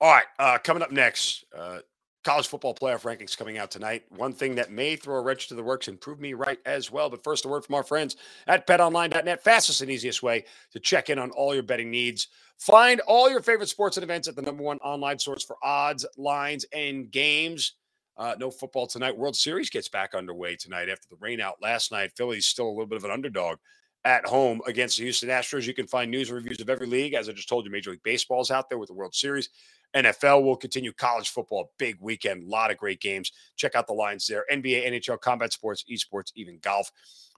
All 0.00 0.12
right, 0.12 0.24
uh, 0.38 0.58
coming 0.58 0.82
up 0.82 0.92
next, 0.92 1.44
uh, 1.56 1.80
college 2.24 2.48
football 2.48 2.74
playoff 2.74 3.02
rankings 3.02 3.36
coming 3.36 3.58
out 3.58 3.70
tonight. 3.70 4.04
One 4.10 4.32
thing 4.32 4.54
that 4.56 4.70
may 4.70 4.96
throw 4.96 5.16
a 5.16 5.22
wrench 5.22 5.48
to 5.48 5.54
the 5.54 5.62
works 5.62 5.88
and 5.88 6.00
prove 6.00 6.20
me 6.20 6.34
right 6.34 6.58
as 6.66 6.90
well. 6.90 7.08
But 7.08 7.24
first, 7.24 7.44
a 7.44 7.48
word 7.48 7.64
from 7.64 7.74
our 7.74 7.82
friends 7.82 8.16
at 8.46 8.66
betonline.net. 8.66 9.42
Fastest 9.42 9.80
and 9.80 9.90
easiest 9.90 10.22
way 10.22 10.44
to 10.72 10.80
check 10.80 11.10
in 11.10 11.18
on 11.18 11.30
all 11.30 11.54
your 11.54 11.62
betting 11.62 11.90
needs. 11.90 12.28
Find 12.58 13.00
all 13.00 13.30
your 13.30 13.40
favorite 13.40 13.70
sports 13.70 13.96
and 13.96 14.04
events 14.04 14.28
at 14.28 14.36
the 14.36 14.42
number 14.42 14.62
one 14.62 14.78
online 14.78 15.18
source 15.18 15.42
for 15.42 15.56
odds, 15.62 16.04
lines, 16.18 16.66
and 16.74 17.10
games. 17.10 17.74
Uh, 18.18 18.34
no 18.38 18.50
football 18.50 18.86
tonight. 18.86 19.16
World 19.16 19.34
Series 19.34 19.70
gets 19.70 19.88
back 19.88 20.14
underway 20.14 20.56
tonight 20.56 20.90
after 20.90 21.08
the 21.08 21.16
rain 21.20 21.40
out 21.40 21.56
last 21.62 21.90
night. 21.90 22.12
Philly's 22.16 22.44
still 22.44 22.68
a 22.68 22.70
little 22.70 22.86
bit 22.86 22.98
of 22.98 23.04
an 23.04 23.10
underdog 23.10 23.56
at 24.04 24.26
home 24.26 24.60
against 24.66 24.98
the 24.98 25.04
Houston 25.04 25.30
Astros. 25.30 25.66
You 25.66 25.72
can 25.72 25.86
find 25.86 26.10
news 26.10 26.28
and 26.28 26.36
reviews 26.36 26.60
of 26.60 26.68
every 26.68 26.86
league. 26.86 27.14
As 27.14 27.30
I 27.30 27.32
just 27.32 27.48
told 27.48 27.64
you, 27.64 27.70
Major 27.70 27.92
League 27.92 28.02
Baseball 28.02 28.42
is 28.42 28.50
out 28.50 28.68
there 28.68 28.78
with 28.78 28.88
the 28.88 28.94
World 28.94 29.14
Series 29.14 29.48
NFL 29.94 30.42
will 30.42 30.56
continue. 30.56 30.92
College 30.92 31.30
football, 31.30 31.72
big 31.78 31.96
weekend, 32.00 32.44
a 32.44 32.50
lot 32.50 32.70
of 32.70 32.76
great 32.76 33.00
games. 33.00 33.32
Check 33.56 33.74
out 33.74 33.86
the 33.86 33.92
lines 33.92 34.26
there. 34.26 34.44
NBA, 34.50 34.88
NHL, 34.88 35.20
combat 35.20 35.52
sports, 35.52 35.84
esports, 35.90 36.32
even 36.34 36.58
golf. 36.62 36.90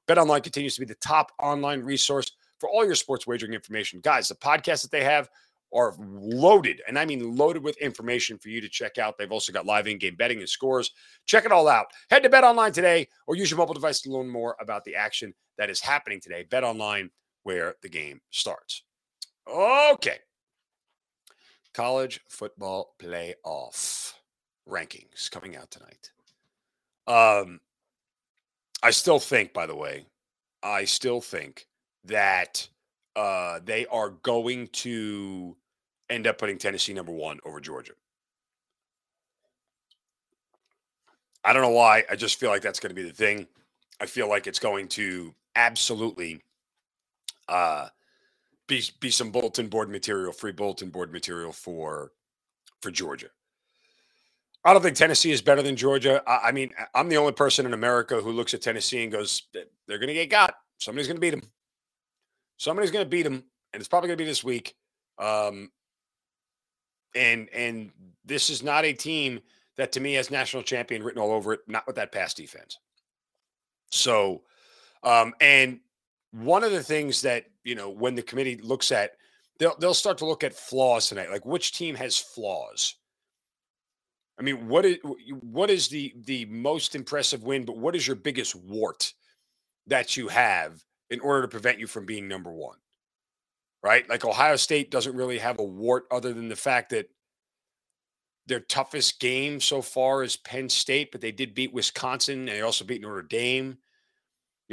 Bet 0.07 0.19
Online 0.19 0.43
continues 0.43 0.75
to 0.75 0.81
be 0.81 0.87
the 0.87 0.95
top 0.97 1.33
online 1.39 1.83
resource 1.83 2.31
for 2.59 2.69
all 2.69 2.85
your 2.85 2.95
sports 2.95 3.27
wagering 3.27 3.55
information. 3.55 4.01
Guys, 4.03 4.29
the 4.29 4.35
podcasts 4.35 4.83
that 4.83 4.91
they 4.91 5.05
have 5.05 5.29
are 5.75 5.95
loaded, 5.99 6.83
and 6.87 6.99
I 6.99 7.07
mean 7.07 7.37
loaded 7.37 7.63
with 7.63 7.79
information 7.79 8.37
for 8.39 8.51
you 8.51 8.61
to 8.61 8.69
check 8.69 8.99
out. 8.99 9.17
They've 9.17 9.33
also 9.33 9.53
got 9.53 9.65
live 9.65 9.87
in-game 9.87 10.17
betting 10.17 10.39
and 10.39 10.49
scores. 10.49 10.91
Check 11.25 11.45
it 11.45 11.53
all 11.53 11.67
out. 11.67 11.87
Head 12.11 12.23
to 12.25 12.29
Bet 12.29 12.45
Online 12.45 12.73
today 12.73 13.09
or 13.27 13.37
use 13.37 13.51
your 13.51 13.59
mobile 13.59 13.75
device 13.75 14.01
to 14.03 14.11
learn 14.11 14.29
more 14.29 14.57
about 14.61 14.85
the 14.85 14.95
action 14.95 15.33
that 15.57 15.71
is 15.71 15.81
happening 15.81 16.21
today. 16.21 16.47
Bet 16.49 16.63
Online, 16.63 17.11
where 17.45 17.77
the 17.83 17.89
game 17.89 18.21
starts. 18.31 18.83
Okay. 19.49 20.19
College 21.75 22.21
football 22.29 22.95
playoff 22.99 24.13
rankings 24.69 25.31
coming 25.31 25.57
out 25.57 25.71
tonight. 25.71 26.11
Um, 27.07 27.61
I 28.83 28.91
still 28.91 29.19
think, 29.19 29.53
by 29.53 29.67
the 29.67 29.75
way, 29.75 30.07
I 30.63 30.85
still 30.85 31.21
think 31.21 31.67
that 32.05 32.69
uh, 33.17 33.61
they 33.65 33.87
are 33.87 34.11
going 34.11 34.69
to 34.69 35.57
end 36.11 36.27
up 36.27 36.39
putting 36.39 36.59
Tennessee 36.59 36.93
number 36.93 37.13
one 37.13 37.39
over 37.45 37.61
Georgia. 37.61 37.93
I 41.45 41.53
don't 41.53 41.63
know 41.63 41.71
why. 41.71 42.05
I 42.11 42.17
just 42.17 42.39
feel 42.39 42.51
like 42.51 42.63
that's 42.63 42.81
going 42.81 42.95
to 42.95 43.01
be 43.01 43.07
the 43.07 43.15
thing. 43.15 43.47
I 44.01 44.07
feel 44.07 44.29
like 44.29 44.47
it's 44.47 44.59
going 44.59 44.89
to 44.89 45.35
absolutely 45.57 46.41
uh, 47.49 47.89
be 48.73 48.83
be 49.01 49.11
some 49.11 49.31
bulletin 49.31 49.69
board 49.69 49.91
material, 49.91 50.33
free 50.33 50.53
bulletin 50.53 50.89
board 50.89 51.13
material 51.13 51.53
for 51.53 52.13
for 52.81 52.91
Georgia. 52.91 53.29
I 54.65 54.73
don't 54.73 54.83
think 54.83 54.97
Tennessee 54.97 55.33
is 55.33 55.43
better 55.43 55.63
than 55.63 55.77
Georgia. 55.77 56.23
I, 56.27 56.49
I 56.49 56.53
mean, 56.53 56.73
I'm 56.95 57.09
the 57.09 57.17
only 57.17 57.33
person 57.33 57.67
in 57.67 57.75
America 57.75 58.21
who 58.21 58.31
looks 58.31 58.55
at 58.55 58.63
Tennessee 58.63 59.03
and 59.03 59.13
goes, 59.13 59.43
"They're 59.53 59.99
going 59.99 60.09
to 60.09 60.15
get 60.15 60.31
got. 60.31 60.55
Somebody's 60.79 61.07
going 61.07 61.17
to 61.17 61.21
beat 61.21 61.31
them. 61.31 61.43
Somebody's 62.57 62.91
going 62.91 63.05
to 63.05 63.11
beat 63.11 63.25
them, 63.25 63.45
and 63.73 63.81
it's 63.81 63.89
probably 63.89 64.09
going 64.09 64.19
to 64.19 64.25
be 64.25 64.29
this 64.29 64.45
week." 64.45 64.75
Um, 65.19 65.71
and 67.15 67.49
and 67.51 67.91
this 68.25 68.49
is 68.49 68.63
not 68.63 68.85
a 68.85 68.95
team 68.95 69.41
that 69.77 69.93
to 69.93 70.01
me 70.01 70.15
has 70.15 70.31
national 70.31 70.63
champion 70.63 71.03
written 71.03 71.21
all 71.21 71.33
over 71.33 71.53
it. 71.53 71.61
Not 71.67 71.87
with 71.87 71.97
that 71.97 72.13
pass 72.13 72.33
defense. 72.33 72.79
So, 73.91 74.43
um, 75.03 75.35
and 75.43 75.81
one 76.33 76.65
of 76.65 76.73
the 76.73 76.83
things 76.83 77.23
that 77.23 77.45
you 77.65 77.75
know 77.75 77.91
when 77.91 78.15
the 78.15 78.23
committee 78.23 78.57
looks 78.57 78.91
at, 78.91 79.13
they'll 79.59 79.77
they'll 79.79 79.95
start 79.95 80.19
to 80.19 80.27
look 80.27 80.43
at 80.45 80.55
flaws 80.55 81.09
tonight. 81.09 81.31
Like 81.31 81.47
which 81.47 81.73
team 81.73 81.95
has 81.95 82.19
flaws? 82.19 82.97
I 84.39 84.43
mean, 84.43 84.69
what 84.69 84.85
is 84.85 84.99
what 85.41 85.71
is 85.71 85.89
the 85.89 86.15
the 86.25 86.47
most 86.47 86.95
impressive 86.95 87.45
win? 87.45 87.65
But 87.65 87.77
what 87.77 87.95
is 87.95 88.07
your 88.07 88.17
biggest 88.17 88.57
wart 88.57 89.13
that 89.87 90.17
you 90.17 90.29
have 90.29 90.83
in 91.11 91.21
order 91.21 91.43
to 91.43 91.49
prevent 91.49 91.79
you 91.79 91.87
from 91.87 92.07
being 92.07 92.29
number 92.29 92.53
one? 92.53 92.79
Right? 93.83 94.09
Like 94.09 94.25
Ohio 94.25 94.57
State 94.57 94.91
doesn't 94.91 95.17
really 95.17 95.39
have 95.39 95.59
a 95.59 95.65
wart 95.65 96.05
other 96.11 96.33
than 96.33 96.49
the 96.49 96.57
fact 96.57 96.91
that 96.91 97.09
their 98.47 98.61
toughest 98.61 99.21
game 99.21 99.61
so 99.61 99.83
far 99.83 100.23
is 100.23 100.37
Penn 100.37 100.69
State, 100.69 101.13
but 101.13 101.21
they 101.21 101.33
did 101.33 101.55
beat 101.55 101.73
Wisconsin 101.73 102.41
and 102.41 102.49
they 102.49 102.61
also 102.63 102.85
beat 102.85 103.03
Notre 103.03 103.23
Dame. 103.23 103.79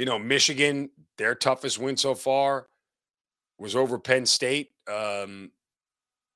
You 0.00 0.06
know, 0.06 0.18
Michigan, 0.18 0.88
their 1.18 1.34
toughest 1.34 1.78
win 1.78 1.94
so 1.94 2.14
far 2.14 2.68
was 3.58 3.76
over 3.76 3.98
Penn 3.98 4.24
State. 4.24 4.70
Um, 4.88 5.50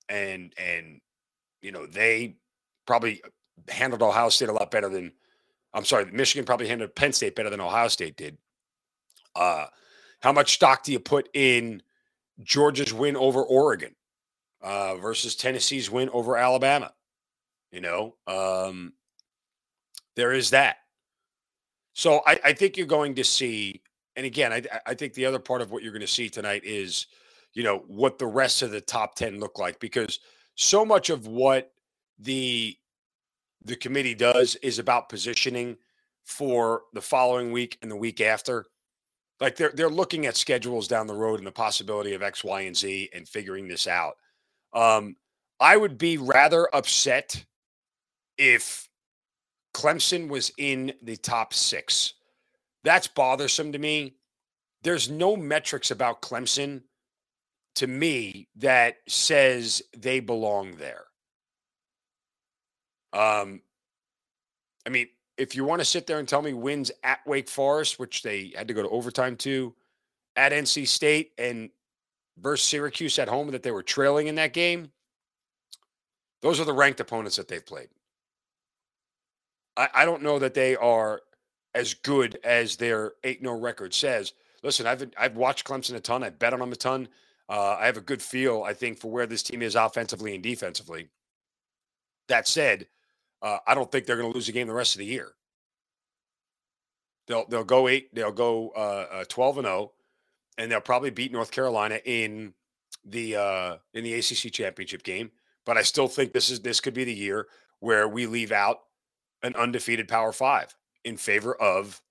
and 0.06 0.52
and 0.59 1.00
you 1.62 1.73
know, 1.73 1.87
they 1.87 2.37
probably 2.87 3.23
handled 3.71 4.02
Ohio 4.02 4.28
State 4.28 4.50
a 4.50 4.52
lot 4.52 4.71
better 4.71 4.90
than 4.90 5.12
I'm 5.73 5.87
sorry, 5.87 6.04
Michigan 6.12 6.44
probably 6.44 6.68
handled 6.68 6.94
Penn 6.94 7.14
State 7.14 7.37
better 7.37 7.49
than 7.49 7.62
Ohio 7.62 7.88
State 7.88 8.18
did. 8.18 8.37
Uh, 9.35 9.64
how 10.21 10.30
much 10.30 10.52
stock 10.52 10.83
do 10.83 10.92
you 10.92 11.00
put 11.00 11.30
in 11.33 11.83
Georgia's 12.42 12.92
win 12.92 13.16
over 13.16 13.42
Oregon 13.42 13.94
uh, 14.61 14.97
versus 14.97 15.37
Tennessee's 15.37 15.90
win 15.90 16.11
over 16.11 16.37
Alabama? 16.37 16.92
You 17.73 17.80
know, 17.80 18.16
um, 18.26 18.92
there 20.16 20.35
is 20.35 20.50
that. 20.50 20.76
So 21.95 22.21
I, 22.27 22.39
I 22.45 22.53
think 22.53 22.77
you're 22.77 22.87
going 22.87 23.15
to 23.15 23.25
see, 23.25 23.83
and 24.17 24.27
again, 24.27 24.53
I, 24.53 24.63
I 24.87 24.95
think 24.95 25.15
the 25.15 25.27
other 25.27 25.39
part 25.39 25.63
of 25.63 25.71
what 25.71 25.83
you're 25.83 25.93
going 25.93 26.01
to 26.03 26.07
see 26.07 26.29
tonight 26.29 26.63
is, 26.65 27.07
you 27.55 27.63
know, 27.63 27.85
what 27.87 28.19
the 28.19 28.27
rest 28.27 28.63
of 28.63 28.73
the 28.73 28.81
top 28.81 29.15
10 29.15 29.41
look 29.41 29.59
like 29.59 29.81
because 29.81 30.19
so 30.57 30.85
much 30.85 31.09
of 31.11 31.27
what 31.27 31.73
the 32.19 32.77
the 33.65 33.77
committee 33.77 34.15
does 34.15 34.57
is 34.57 34.79
about 34.79 35.09
positioning 35.09 35.77
for 36.25 36.83
the 36.93 37.01
following 37.01 37.51
week 37.51 37.79
and 37.81 37.91
the 37.91 37.97
week 37.97 38.21
after. 38.21 38.67
Like 39.41 39.57
they're 39.57 39.73
they're 39.75 39.89
looking 39.89 40.27
at 40.27 40.37
schedules 40.37 40.87
down 40.87 41.07
the 41.07 41.15
road 41.15 41.39
and 41.39 41.47
the 41.47 41.53
possibility 41.53 42.15
of 42.15 42.23
X, 42.23 42.45
Y, 42.45 42.63
and 42.63 42.77
Z 42.77 43.11
and 43.15 43.29
figuring 43.29 43.69
this 43.69 43.87
out. 43.87 44.15
Um, 44.73 45.17
I 45.61 45.77
would 45.77 45.99
be 45.99 46.19
rather 46.19 46.69
upset 46.75 47.45
if 48.39 48.89
Clemson 49.75 50.28
was 50.28 50.52
in 50.57 50.95
the 51.02 51.16
top 51.16 51.52
six. 51.52 52.14
That's 52.85 53.09
bothersome 53.09 53.73
to 53.73 53.78
me. 53.78 54.14
There's 54.83 55.11
no 55.11 55.37
metrics 55.37 55.90
about 55.90 56.23
Clemson 56.23 56.83
to 57.76 57.87
me 57.87 58.49
that 58.57 58.99
says 59.09 59.83
they 59.97 60.21
belong 60.21 60.76
there. 60.76 61.04
Um, 63.12 63.62
I 64.87 64.90
mean, 64.90 65.09
if 65.37 65.57
you 65.57 65.64
want 65.64 65.81
to 65.81 65.85
sit 65.85 66.07
there 66.07 66.19
and 66.19 66.28
tell 66.28 66.43
me 66.43 66.52
wins 66.52 66.93
at 67.02 67.26
Wake 67.26 67.49
Forest, 67.49 67.99
which 67.99 68.23
they 68.23 68.52
had 68.57 68.69
to 68.69 68.75
go 68.75 68.83
to 68.83 68.88
overtime 68.88 69.37
to, 69.38 69.75
at 70.37 70.52
NC 70.52 70.87
State 70.87 71.33
and 71.38 71.71
versus 72.38 72.69
Syracuse 72.69 73.19
at 73.19 73.28
home 73.28 73.50
that 73.50 73.62
they 73.62 73.71
were 73.71 73.83
trailing 73.83 74.26
in 74.26 74.35
that 74.37 74.52
game, 74.52 74.90
those 76.43 76.61
are 76.61 76.64
the 76.64 76.73
ranked 76.73 77.00
opponents 77.00 77.37
that 77.37 77.49
they've 77.49 77.64
played. 77.64 77.88
I, 79.76 79.88
I 79.95 80.04
don't 80.04 80.23
know 80.23 80.38
that 80.38 80.54
they 80.54 80.76
are 80.76 81.23
as 81.75 81.95
good 81.95 82.38
as 82.45 82.76
their 82.76 83.12
8 83.25 83.40
0 83.40 83.59
record 83.59 83.95
says. 83.95 84.33
Listen, 84.62 84.87
I've 84.87 85.11
I've 85.19 85.37
watched 85.37 85.66
Clemson 85.66 85.95
a 85.95 86.00
ton. 86.00 86.23
I 86.23 86.31
bet 86.31 86.52
on 86.52 86.61
them 86.61 86.73
a 86.73 86.76
ton. 86.76 87.09
Uh, 87.49 87.76
I 87.78 87.87
have 87.87 87.99
a 87.99 88.02
good 88.02 88.23
feel, 88.23 88.62
I 88.62 88.73
think, 88.73 88.99
for 88.99 89.11
where 89.11 89.26
this 89.26 89.43
team 89.43 89.61
is 89.61 89.75
offensively 89.75 90.35
and 90.35 90.43
defensively. 90.43 91.09
That 92.28 92.49
said, 92.49 92.87
uh, 93.43 93.59
I 93.66 93.75
don't 93.75 93.93
think 93.93 94.07
they're 94.07 94.16
going 94.16 94.31
to 94.31 94.35
lose 94.35 94.49
a 94.49 94.52
game 94.52 94.66
the 94.66 94.73
rest 94.73 94.95
of 94.95 95.00
the 95.00 95.04
year. 95.04 95.33
They'll 97.26 97.47
they'll 97.47 97.64
go 97.64 97.88
eight. 97.88 98.14
They'll 98.14 98.33
go 98.33 98.71
uh, 98.71 99.07
uh, 99.12 99.25
twelve 99.28 99.59
and 99.59 99.66
zero, 99.66 99.76
oh, 99.76 99.93
and 100.57 100.71
they'll 100.71 100.81
probably 100.81 101.11
beat 101.11 101.33
North 101.33 101.50
Carolina 101.50 102.00
in 102.04 102.54
the 103.04 103.37
uh, 103.37 103.76
in 103.93 104.04
the 104.04 104.14
ACC 104.14 104.52
championship 104.52 105.02
game. 105.02 105.31
But 105.66 105.76
I 105.76 105.83
still 105.83 106.09
think 106.09 106.33
this 106.33 106.50
is 106.50 106.61
this 106.61 106.81
could 106.81 106.95
be 106.95 107.04
the 107.04 107.14
year 107.14 107.47
where 107.81 108.09
we 108.09 108.26
leave 108.26 108.52
out 108.52 108.81
an 109.45 109.55
undefeated 109.55 110.09
Power 110.09 110.33
Five 110.33 110.75
in 111.05 111.17
favor 111.17 111.55
of 111.55 112.03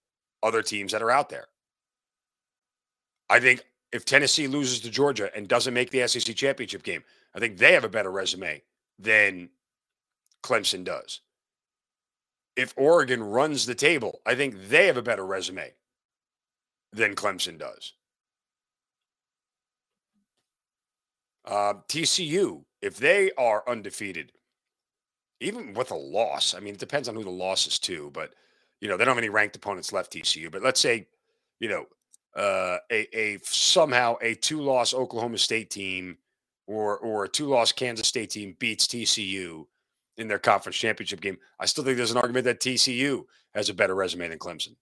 other 0.41 0.61
teams 0.61 0.93
that 0.93 1.01
are 1.01 1.11
out 1.11 1.29
there. 1.29 1.47
I 3.29 3.39
think 3.39 3.65
if 3.91 4.05
Tennessee 4.05 4.47
loses 4.47 4.79
to 4.81 4.89
Georgia 4.89 5.29
and 5.35 5.47
doesn't 5.47 5.73
make 5.73 5.89
the 5.89 6.07
SEC 6.07 6.35
championship 6.35 6.83
game, 6.83 7.03
I 7.35 7.39
think 7.39 7.57
they 7.57 7.73
have 7.73 7.83
a 7.83 7.89
better 7.89 8.11
resume 8.11 8.61
than 8.99 9.49
Clemson 10.43 10.83
does. 10.83 11.21
If 12.55 12.73
Oregon 12.77 13.23
runs 13.23 13.65
the 13.65 13.75
table, 13.75 14.21
I 14.25 14.35
think 14.35 14.69
they 14.69 14.85
have 14.87 14.97
a 14.97 15.01
better 15.01 15.25
resume 15.25 15.73
than 16.91 17.15
Clemson 17.15 17.57
does. 17.57 17.93
Uh, 21.45 21.73
TCU, 21.89 22.63
if 22.81 22.97
they 22.97 23.31
are 23.37 23.67
undefeated, 23.67 24.31
even 25.43 25.73
with 25.73 25.91
a 25.91 25.95
loss, 25.95 26.55
I 26.55 26.59
mean, 26.59 26.73
it 26.73 26.79
depends 26.79 27.09
on 27.09 27.15
who 27.15 27.23
the 27.23 27.29
loss 27.29 27.67
is 27.67 27.79
to, 27.79 28.09
but 28.11 28.33
you 28.79 28.87
know, 28.87 28.97
they 28.97 29.05
don't 29.05 29.15
have 29.15 29.23
any 29.23 29.29
ranked 29.29 29.55
opponents 29.55 29.93
left, 29.93 30.11
TCU. 30.11 30.51
But 30.51 30.61
let's 30.61 30.79
say, 30.79 31.07
you 31.59 31.69
know, 31.69 31.85
uh, 32.35 32.77
a, 32.91 33.17
a 33.17 33.39
somehow 33.43 34.15
a 34.21 34.35
two-loss 34.35 34.93
Oklahoma 34.93 35.37
State 35.37 35.69
team 35.69 36.17
or 36.67 36.97
or 36.97 37.25
a 37.25 37.29
two-loss 37.29 37.71
Kansas 37.71 38.07
State 38.07 38.31
team 38.31 38.55
beats 38.59 38.87
TCU 38.87 39.65
in 40.17 40.27
their 40.27 40.39
conference 40.39 40.77
championship 40.77 41.21
game. 41.21 41.37
I 41.59 41.65
still 41.65 41.83
think 41.83 41.97
there's 41.97 42.11
an 42.11 42.17
argument 42.17 42.45
that 42.45 42.59
TCU 42.59 43.25
has 43.53 43.69
a 43.69 43.73
better 43.73 43.95
resume 43.95 44.27
than 44.27 44.39
Clemson. 44.39 44.75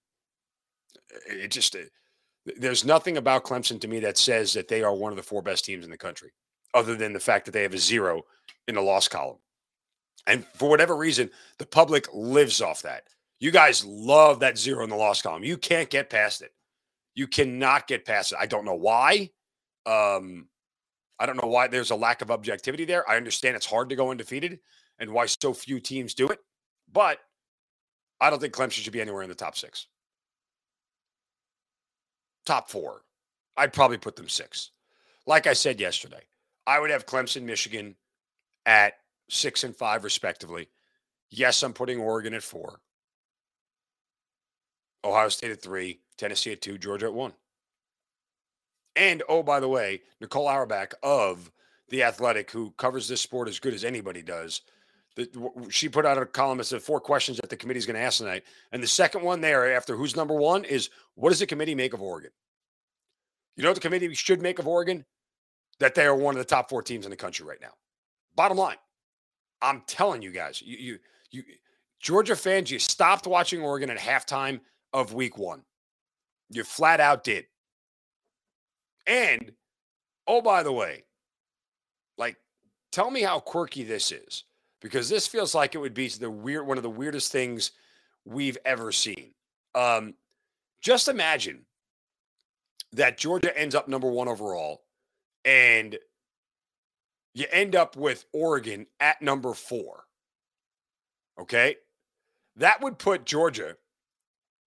It 1.26 1.50
just 1.50 1.74
it, 1.74 1.90
there's 2.44 2.84
nothing 2.84 3.18
about 3.18 3.44
Clemson 3.44 3.80
to 3.80 3.88
me 3.88 4.00
that 4.00 4.18
says 4.18 4.52
that 4.54 4.68
they 4.68 4.82
are 4.82 4.94
one 4.94 5.12
of 5.12 5.16
the 5.16 5.22
four 5.22 5.42
best 5.42 5.64
teams 5.64 5.84
in 5.84 5.90
the 5.90 5.98
country, 5.98 6.32
other 6.74 6.96
than 6.96 7.12
the 7.12 7.20
fact 7.20 7.44
that 7.44 7.52
they 7.52 7.62
have 7.62 7.74
a 7.74 7.78
zero 7.78 8.22
in 8.66 8.74
the 8.74 8.80
loss 8.80 9.08
column. 9.08 9.38
And 10.26 10.46
for 10.54 10.68
whatever 10.68 10.96
reason, 10.96 11.30
the 11.58 11.66
public 11.66 12.06
lives 12.12 12.60
off 12.60 12.82
that. 12.82 13.04
You 13.40 13.50
guys 13.50 13.84
love 13.84 14.40
that 14.40 14.56
zero 14.56 14.84
in 14.84 14.90
the 14.90 14.96
loss 14.96 15.20
column. 15.20 15.42
You 15.42 15.56
can't 15.56 15.90
get 15.90 16.10
past 16.10 16.42
it. 16.42 16.52
You 17.14 17.26
cannot 17.26 17.88
get 17.88 18.04
past 18.04 18.32
it. 18.32 18.38
I 18.40 18.46
don't 18.46 18.64
know 18.64 18.74
why. 18.74 19.30
Um, 19.84 20.48
I 21.18 21.26
don't 21.26 21.40
know 21.42 21.48
why 21.48 21.66
there's 21.66 21.90
a 21.90 21.96
lack 21.96 22.22
of 22.22 22.30
objectivity 22.30 22.84
there. 22.84 23.08
I 23.08 23.16
understand 23.16 23.56
it's 23.56 23.66
hard 23.66 23.88
to 23.88 23.96
go 23.96 24.10
undefeated 24.10 24.60
and 24.98 25.10
why 25.10 25.26
so 25.26 25.52
few 25.52 25.80
teams 25.80 26.14
do 26.14 26.28
it, 26.28 26.38
but 26.92 27.18
I 28.20 28.30
don't 28.30 28.40
think 28.40 28.54
Clemson 28.54 28.82
should 28.82 28.92
be 28.92 29.00
anywhere 29.00 29.22
in 29.22 29.28
the 29.28 29.34
top 29.34 29.56
six. 29.56 29.88
Top 32.46 32.70
four. 32.70 33.02
I'd 33.56 33.72
probably 33.72 33.98
put 33.98 34.16
them 34.16 34.28
six. 34.28 34.70
Like 35.26 35.46
I 35.46 35.52
said 35.52 35.80
yesterday, 35.80 36.22
I 36.66 36.78
would 36.78 36.90
have 36.90 37.06
Clemson, 37.06 37.42
Michigan 37.42 37.96
at 38.64 38.94
six 39.28 39.64
and 39.64 39.76
five, 39.76 40.04
respectively. 40.04 40.68
Yes, 41.30 41.62
I'm 41.62 41.72
putting 41.72 41.98
Oregon 41.98 42.34
at 42.34 42.42
four. 42.42 42.80
Ohio 45.04 45.28
State 45.28 45.50
at 45.50 45.62
three, 45.62 46.00
Tennessee 46.16 46.52
at 46.52 46.60
two, 46.60 46.78
Georgia 46.78 47.06
at 47.06 47.14
one. 47.14 47.32
And 48.94 49.22
oh, 49.28 49.42
by 49.42 49.60
the 49.60 49.68
way, 49.68 50.02
Nicole 50.20 50.48
Auerbach 50.48 50.94
of 51.02 51.50
The 51.88 52.02
Athletic, 52.02 52.50
who 52.50 52.72
covers 52.72 53.08
this 53.08 53.20
sport 53.20 53.48
as 53.48 53.58
good 53.58 53.74
as 53.74 53.84
anybody 53.84 54.22
does, 54.22 54.60
the, 55.16 55.28
she 55.70 55.88
put 55.88 56.06
out 56.06 56.18
a 56.18 56.26
column 56.26 56.58
that 56.58 56.64
said 56.64 56.82
four 56.82 57.00
questions 57.00 57.38
that 57.38 57.50
the 57.50 57.56
committee 57.56 57.78
is 57.78 57.86
going 57.86 57.96
to 57.96 58.02
ask 58.02 58.18
tonight. 58.18 58.44
And 58.70 58.82
the 58.82 58.86
second 58.86 59.22
one 59.22 59.40
there, 59.40 59.74
after 59.74 59.96
who's 59.96 60.16
number 60.16 60.34
one, 60.34 60.64
is 60.64 60.90
what 61.14 61.30
does 61.30 61.40
the 61.40 61.46
committee 61.46 61.74
make 61.74 61.92
of 61.92 62.00
Oregon? 62.00 62.30
You 63.56 63.62
know 63.62 63.70
what 63.70 63.74
the 63.74 63.80
committee 63.80 64.14
should 64.14 64.40
make 64.40 64.58
of 64.58 64.66
Oregon? 64.66 65.04
That 65.80 65.94
they 65.94 66.06
are 66.06 66.14
one 66.14 66.34
of 66.34 66.38
the 66.38 66.44
top 66.44 66.70
four 66.70 66.82
teams 66.82 67.04
in 67.04 67.10
the 67.10 67.16
country 67.16 67.44
right 67.44 67.60
now. 67.60 67.72
Bottom 68.36 68.56
line, 68.56 68.76
I'm 69.62 69.82
telling 69.86 70.22
you 70.22 70.32
guys, 70.32 70.60
you, 70.60 70.76
you, 70.76 70.98
you 71.30 71.42
Georgia 72.00 72.36
fans, 72.36 72.70
you 72.70 72.78
stopped 72.78 73.26
watching 73.26 73.62
Oregon 73.62 73.88
at 73.88 73.98
halftime 73.98 74.60
of 74.92 75.14
week 75.14 75.38
one. 75.38 75.62
You 76.50 76.64
flat 76.64 77.00
out 77.00 77.24
did. 77.24 77.46
And 79.06 79.52
oh, 80.26 80.42
by 80.42 80.62
the 80.62 80.72
way, 80.72 81.04
like, 82.18 82.36
tell 82.90 83.10
me 83.10 83.22
how 83.22 83.40
quirky 83.40 83.84
this 83.84 84.12
is 84.12 84.44
because 84.80 85.08
this 85.08 85.26
feels 85.26 85.54
like 85.54 85.74
it 85.74 85.78
would 85.78 85.94
be 85.94 86.08
the 86.08 86.30
weird 86.30 86.66
one 86.66 86.76
of 86.76 86.82
the 86.82 86.90
weirdest 86.90 87.32
things 87.32 87.72
we've 88.24 88.58
ever 88.64 88.92
seen. 88.92 89.32
Um, 89.74 90.14
just 90.80 91.08
imagine 91.08 91.64
that 92.92 93.16
Georgia 93.16 93.56
ends 93.58 93.74
up 93.74 93.88
number 93.88 94.10
one 94.10 94.28
overall, 94.28 94.82
and 95.44 95.96
you 97.34 97.46
end 97.50 97.74
up 97.74 97.96
with 97.96 98.24
Oregon 98.32 98.86
at 99.00 99.22
number 99.22 99.54
four. 99.54 100.04
Okay, 101.40 101.76
that 102.56 102.82
would 102.82 102.98
put 102.98 103.24
Georgia 103.24 103.76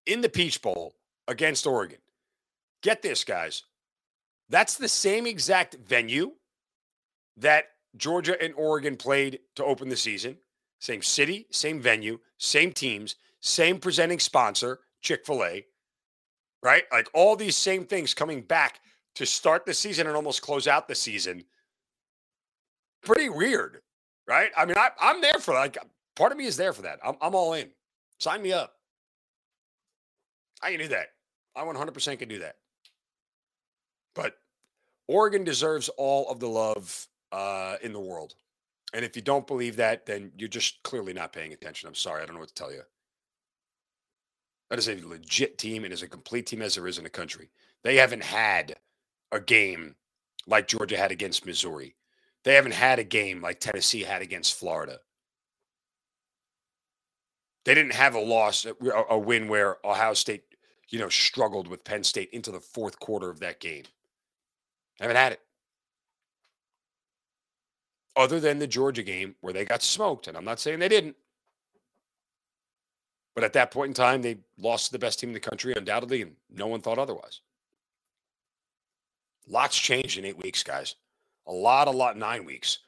in 0.06 0.22
the 0.22 0.30
Peach 0.30 0.62
Bowl 0.62 0.96
against 1.28 1.68
Oregon. 1.68 2.00
Get 2.82 3.02
this, 3.02 3.24
guys. 3.24 3.64
That's 4.50 4.76
the 4.76 4.88
same 4.88 5.26
exact 5.26 5.76
venue 5.76 6.34
that 7.38 7.66
Georgia 7.98 8.42
and 8.42 8.54
Oregon 8.56 8.96
played 8.96 9.40
to 9.56 9.64
open 9.64 9.90
the 9.90 9.96
season. 9.96 10.38
Same 10.80 11.02
city, 11.02 11.48
same 11.52 11.80
venue, 11.80 12.20
same 12.38 12.72
teams, 12.72 13.16
same 13.40 13.80
presenting 13.80 14.20
sponsor, 14.20 14.80
Chick 15.02 15.26
fil 15.26 15.44
A, 15.44 15.66
right? 16.62 16.84
Like 16.92 17.10
all 17.14 17.36
these 17.36 17.56
same 17.56 17.86
things 17.86 18.14
coming 18.14 18.42
back 18.42 18.82
to 19.16 19.26
start 19.26 19.66
the 19.66 19.74
season 19.74 20.08
and 20.08 20.16
almost 20.16 20.42
close 20.42 20.68
out 20.68 20.88
the 20.88 20.96
season. 20.96 21.44
Pretty 23.06 23.30
weird, 23.30 23.82
right? 24.28 24.52
I 24.58 24.66
mean, 24.66 24.78
I, 24.78 24.90
am 25.00 25.22
there 25.22 25.40
for 25.40 25.54
like 25.54 25.78
part 26.16 26.32
of 26.32 26.38
me 26.38 26.46
is 26.46 26.58
there 26.58 26.74
for 26.74 26.82
that. 26.82 27.00
I'm, 27.04 27.16
I'm 27.22 27.36
all 27.36 27.54
in. 27.54 27.70
Sign 28.20 28.42
me 28.42 28.52
up. 28.52 28.74
I 30.62 30.72
can 30.72 30.80
do 30.80 30.88
that. 30.90 31.08
I 31.56 31.64
100% 31.64 32.20
can 32.20 32.28
do 32.28 32.40
that. 32.40 32.56
But 34.16 34.38
Oregon 35.08 35.44
deserves 35.44 35.90
all 35.90 36.30
of 36.30 36.40
the 36.40 36.48
love 36.48 37.08
uh, 37.32 37.76
in 37.82 37.94
the 37.94 38.00
world. 38.00 38.36
And 38.94 39.04
if 39.04 39.16
you 39.16 39.22
don't 39.22 39.46
believe 39.46 39.76
that, 39.76 40.06
then 40.06 40.32
you're 40.38 40.48
just 40.48 40.82
clearly 40.84 41.14
not 41.14 41.34
paying 41.34 41.54
attention. 41.54 41.88
I'm 41.88 41.96
sorry. 41.96 42.24
I 42.24 42.26
don't 42.26 42.36
know 42.36 42.40
what 42.40 42.50
to 42.50 42.56
tell 42.56 42.72
you. 42.72 42.82
That 44.70 44.80
is 44.80 44.88
a 44.88 45.00
legit 45.06 45.58
team 45.58 45.84
and 45.84 45.94
is 45.94 46.02
a 46.02 46.08
complete 46.08 46.48
team 46.48 46.62
as 46.62 46.76
there 46.76 46.88
is 46.88 46.98
in 46.98 47.04
the 47.04 47.10
country. 47.10 47.50
They 47.84 47.98
haven't 47.98 48.24
had 48.24 48.78
a 49.32 49.40
game 49.40 49.96
like 50.48 50.68
Georgia 50.68 50.98
had 50.98 51.12
against 51.12 51.46
Missouri. 51.46 51.96
They 52.46 52.54
haven't 52.54 52.74
had 52.76 53.00
a 53.00 53.04
game 53.04 53.42
like 53.42 53.60
Tennessee 53.60 54.04
had 54.04 54.22
against 54.22 54.58
Florida. 54.58 55.00
They 57.66 57.74
didn't 57.74 57.96
have 57.96 58.14
a 58.14 58.20
loss, 58.20 58.66
uh, 58.68 58.74
a, 58.84 59.16
a 59.16 59.20
win 59.20 59.48
where 59.48 59.78
Ohio 59.84 60.14
State, 60.14 60.44
you 60.88 61.00
know, 61.00 61.10
struggled 61.10 61.68
with 61.68 61.84
Penn 61.84 62.04
State 62.04 62.30
into 62.32 62.52
the 62.52 62.60
fourth 62.60 63.00
quarter 63.00 63.32
of 63.32 63.40
that 63.40 63.60
game. 63.60 63.84
Haven't 65.00 65.18
had 65.18 65.34
it 65.34 65.42
other 68.16 68.40
than 68.40 68.60
the 68.60 68.68
Georgia 68.68 69.04
game 69.04 69.36
where 69.42 69.52
they 69.52 69.66
got 69.66 69.82
smoked. 69.82 70.28
And 70.28 70.38
I'm 70.38 70.46
not 70.46 70.60
saying 70.60 70.80
they 70.80 70.88
didn't. 70.88 71.16
But 73.34 73.44
at 73.44 73.54
that 73.54 73.72
point 73.72 73.90
in 73.90 73.94
time, 73.96 74.22
they 74.22 74.38
lost 74.58 74.86
to 74.86 74.92
the 74.94 75.00
best 75.00 75.20
team 75.20 75.32
in 75.32 75.34
the 75.34 75.40
country, 75.42 75.74
undoubtedly, 75.76 76.22
and 76.22 76.36
no 76.50 76.68
one 76.68 76.82
thought 76.82 77.00
otherwise. 77.00 77.42
Lots 79.48 79.78
changed 79.78 80.18
in 80.18 80.26
eight 80.26 80.42
weeks, 80.42 80.64
guys. 80.64 80.96
A 81.48 81.54
lot, 81.54 81.88
a 81.88 81.92
lot, 81.92 82.18
nine 82.18 82.46
weeks. 82.46 82.80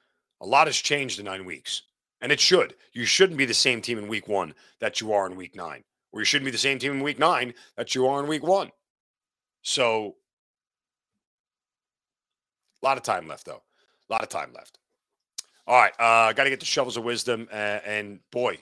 A 0.42 0.46
lot 0.46 0.68
has 0.68 0.78
changed 0.78 1.20
in 1.20 1.26
nine 1.26 1.46
weeks. 1.46 1.84
And 2.22 2.32
it 2.32 2.40
should. 2.40 2.76
You 2.94 3.06
shouldn't 3.06 3.38
be 3.38 3.46
the 3.46 3.54
same 3.54 3.82
team 3.82 3.98
in 3.98 4.08
week 4.08 4.28
one 4.28 4.54
that 4.80 5.02
you 5.02 5.14
are 5.14 5.28
in 5.28 5.36
week 5.36 5.56
nine, 5.56 5.84
or 6.12 6.22
you 6.22 6.26
shouldn't 6.26 6.46
be 6.46 6.52
the 6.52 6.58
same 6.58 6.80
team 6.80 6.94
in 6.94 7.04
week 7.04 7.20
nine 7.20 7.54
that 7.76 7.94
you 7.94 8.08
are 8.08 8.20
in 8.20 8.28
week 8.28 8.44
one. 8.44 8.72
So, 9.62 10.16
a 12.82 12.86
lot 12.86 12.98
of 12.98 13.04
time 13.04 13.28
left, 13.28 13.46
though. 13.46 13.62
A 14.10 14.14
lot 14.14 14.24
of 14.24 14.30
time 14.30 14.52
left. 14.56 14.80
All 15.68 15.80
right, 15.80 15.94
uh, 16.00 16.34
got 16.34 16.46
to 16.46 16.50
get 16.50 16.60
the 16.60 16.66
shovels 16.66 16.98
of 16.98 17.04
wisdom, 17.04 17.48
uh, 17.52 17.80
and 17.86 18.20
boy, 18.32 18.58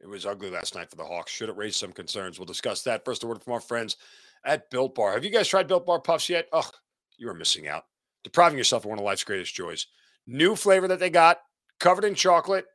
it 0.00 0.06
was 0.06 0.26
ugly 0.26 0.50
last 0.50 0.74
night 0.74 0.90
for 0.90 0.96
the 0.96 1.04
Hawks. 1.04 1.32
Should 1.32 1.48
it 1.48 1.56
raise 1.56 1.76
some 1.76 1.92
concerns? 1.92 2.38
We'll 2.38 2.46
discuss 2.46 2.82
that. 2.82 3.04
First, 3.04 3.22
a 3.22 3.26
word 3.26 3.42
from 3.42 3.54
our 3.54 3.60
friends 3.60 3.96
at 4.44 4.68
Built 4.70 4.94
Bar. 4.94 5.12
Have 5.12 5.24
you 5.24 5.30
guys 5.30 5.48
tried 5.48 5.66
Built 5.66 5.86
Bar 5.86 6.00
Puffs 6.00 6.28
yet? 6.28 6.48
Oh, 6.52 6.68
you 7.16 7.28
are 7.28 7.34
missing 7.34 7.68
out. 7.68 7.84
Depriving 8.24 8.58
yourself 8.58 8.84
of 8.84 8.90
one 8.90 8.98
of 8.98 9.04
life's 9.04 9.24
greatest 9.24 9.54
joys. 9.54 9.86
New 10.26 10.54
flavor 10.54 10.88
that 10.88 11.00
they 11.00 11.10
got, 11.10 11.40
covered 11.80 12.04
in 12.04 12.14
chocolate. 12.14 12.66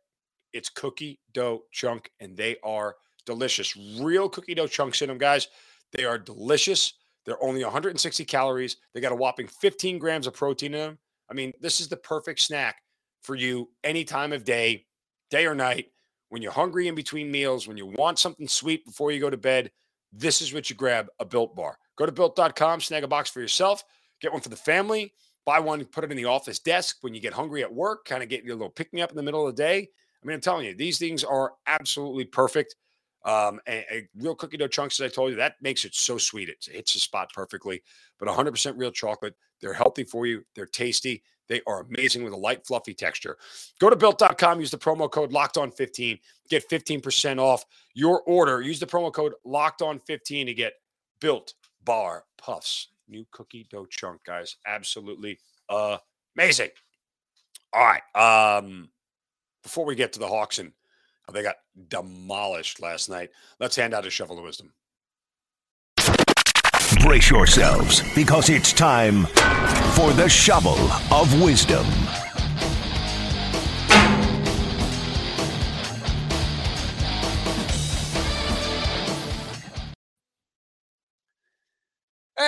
It's 0.54 0.70
cookie 0.70 1.20
dough 1.34 1.64
chunk, 1.72 2.12
and 2.20 2.36
they 2.36 2.58
are 2.64 2.96
delicious. 3.26 3.76
Real 4.00 4.28
cookie 4.30 4.56
dough 4.56 4.68
chunks 4.68 5.02
in 5.02 5.10
them, 5.10 5.18
guys. 5.18 5.48
They 5.94 6.06
are 6.06 6.18
delicious. 6.18 6.94
They're 7.26 7.42
only 7.44 7.64
160 7.64 8.26
calories. 8.26 8.78
They 8.94 9.02
got 9.02 9.12
a 9.12 9.16
whopping 9.16 9.48
15 9.48 10.00
grams 10.00 10.28
of 10.28 10.34
protein 10.34 10.74
in 10.74 10.80
them. 10.80 10.98
I 11.30 11.34
mean, 11.34 11.52
this 11.60 11.80
is 11.80 11.88
the 11.88 11.98
perfect 11.98 12.40
snack 12.40 12.82
for 13.22 13.36
you 13.36 13.70
any 13.84 14.04
time 14.04 14.32
of 14.32 14.44
day, 14.44 14.86
day 15.30 15.46
or 15.46 15.56
night. 15.56 15.88
When 16.30 16.42
you're 16.42 16.52
hungry 16.52 16.88
in 16.88 16.96
between 16.96 17.32
meals, 17.32 17.68
when 17.68 17.78
you 17.78 17.86
want 17.86 18.20
something 18.20 18.48
sweet 18.48 18.86
before 18.86 19.12
you 19.12 19.20
go 19.20 19.30
to 19.30 19.38
bed, 19.38 19.72
this 20.12 20.42
is 20.42 20.54
what 20.54 20.70
you 20.70 20.76
grab 20.76 21.08
a 21.20 21.26
built 21.26 21.56
bar. 21.56 21.78
Go 21.98 22.06
to 22.06 22.12
built.com, 22.12 22.82
snag 22.82 23.04
a 23.04 23.08
box 23.08 23.30
for 23.30 23.42
yourself, 23.42 23.84
get 24.22 24.32
one 24.32 24.42
for 24.42 24.50
the 24.50 24.56
family, 24.56 25.14
buy 25.48 25.60
one, 25.62 25.84
put 25.86 26.04
it 26.04 26.12
in 26.12 26.18
the 26.18 26.26
office 26.26 26.60
desk 26.60 26.98
when 27.02 27.16
you 27.16 27.22
get 27.22 27.32
hungry 27.32 27.64
at 27.64 27.74
work, 27.74 28.04
kind 28.04 28.22
of 28.22 28.28
get 28.28 28.44
your 28.44 28.56
little 28.56 28.70
pick 28.70 28.92
me 28.92 29.02
up 29.02 29.12
in 29.12 29.16
the 29.16 29.24
middle 29.24 29.48
of 29.48 29.56
the 29.56 29.64
day. 29.64 29.78
I 30.22 30.28
mean, 30.28 30.36
I'm 30.36 30.42
telling 30.42 30.66
you, 30.66 30.76
these 30.76 31.00
things 31.00 31.24
are 31.24 31.54
absolutely 31.66 32.26
perfect. 32.26 32.76
Um, 33.24 33.62
a, 33.66 33.86
a, 33.90 34.10
real 34.18 34.36
cookie 34.36 34.58
dough 34.58 34.68
chunks, 34.68 35.00
as 35.00 35.06
I 35.06 35.14
told 35.14 35.32
you, 35.32 35.38
that 35.38 35.56
makes 35.62 35.86
it 35.86 35.96
so 35.96 36.18
sweet. 36.18 36.50
It 36.50 36.68
hits 36.70 36.94
the 36.94 37.00
spot 37.00 37.32
perfectly. 37.34 37.82
But 38.20 38.28
100% 38.28 38.74
real 38.78 38.92
chocolate. 38.92 39.36
They're 39.62 39.74
healthy 39.74 40.04
for 40.04 40.26
you. 40.26 40.44
They're 40.54 40.66
tasty. 40.66 41.24
They 41.48 41.62
are 41.66 41.82
amazing 41.82 42.26
with 42.26 42.34
a 42.34 42.38
light, 42.38 42.68
fluffy 42.68 42.94
texture. 42.94 43.38
Go 43.80 43.90
to 43.90 43.96
built.com, 43.96 44.60
use 44.60 44.72
the 44.72 44.78
promo 44.78 45.10
code 45.10 45.32
locked 45.32 45.58
on 45.58 45.72
15, 45.72 46.20
get 46.50 46.70
15% 46.70 47.40
off 47.40 47.64
your 47.94 48.22
order. 48.24 48.62
Use 48.62 48.82
the 48.82 48.86
promo 48.86 49.14
code 49.14 49.34
locked 49.46 49.82
on 49.82 50.00
15 50.00 50.48
to 50.48 50.54
get 50.54 50.74
built 51.22 51.54
bar 51.86 52.26
puffs. 52.38 52.90
New 53.08 53.26
cookie 53.32 53.68
dough 53.70 53.88
chunk, 53.90 54.24
guys. 54.26 54.58
Absolutely 54.66 55.40
amazing. 56.36 56.70
All 57.74 57.86
right. 57.86 58.58
Um, 58.58 58.90
before 59.64 59.86
we 59.86 59.96
get 59.96 60.14
to 60.14 60.20
the 60.20 60.28
Hawks 60.28 60.60
and 60.60 60.72
they 61.32 61.44
got 61.44 61.58
demolished 61.90 62.82
last 62.82 63.10
night, 63.10 63.30
let's 63.60 63.76
hand 63.76 63.94
out 63.94 64.06
a 64.06 64.10
shovel 64.10 64.38
of 64.38 64.46
wisdom. 64.46 64.74
Brace 67.02 67.30
yourselves 67.30 68.02
because 68.16 68.50
it's 68.50 68.74
time 68.74 69.26
for 69.94 70.12
the 70.14 70.28
Shovel 70.28 70.78
of 71.12 71.42
Wisdom. 71.42 71.86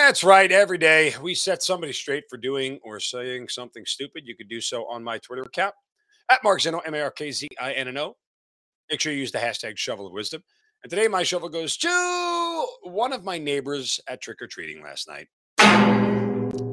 That's 0.10 0.24
right. 0.24 0.52
Every 0.52 0.80
day 0.80 1.14
we 1.22 1.36
set 1.36 1.62
somebody 1.62 1.94
straight 1.94 2.24
for 2.32 2.38
doing 2.38 2.80
or 2.82 3.00
saying 3.00 3.48
something 3.48 3.86
stupid. 3.86 4.24
You 4.26 4.36
could 4.36 4.50
do 4.50 4.60
so 4.60 4.90
on 4.90 5.04
my 5.04 5.20
Twitter 5.20 5.44
account 5.44 5.76
at 6.32 6.44
Mark 6.44 6.62
Zinno, 6.62 6.82
M 6.84 6.96
A 6.96 7.02
R 7.02 7.12
K 7.12 7.30
Z 7.30 7.48
I 7.62 7.74
N 7.74 7.90
N 7.90 7.98
O. 8.00 8.16
Make 8.90 9.02
sure 9.02 9.14
you 9.14 9.20
use 9.20 9.32
the 9.32 9.38
hashtag 9.38 9.78
Shovel 9.78 10.08
of 10.08 10.14
Wisdom. 10.14 10.42
And 10.82 10.90
today 10.90 11.08
my 11.08 11.22
shovel 11.22 11.48
goes 11.48 11.78
to 11.78 12.66
one 12.82 13.14
of 13.14 13.24
my 13.24 13.38
neighbors 13.38 14.00
at 14.08 14.20
trick 14.20 14.42
or 14.42 14.48
treating 14.48 14.82
last 14.82 15.08
night. 15.08 15.28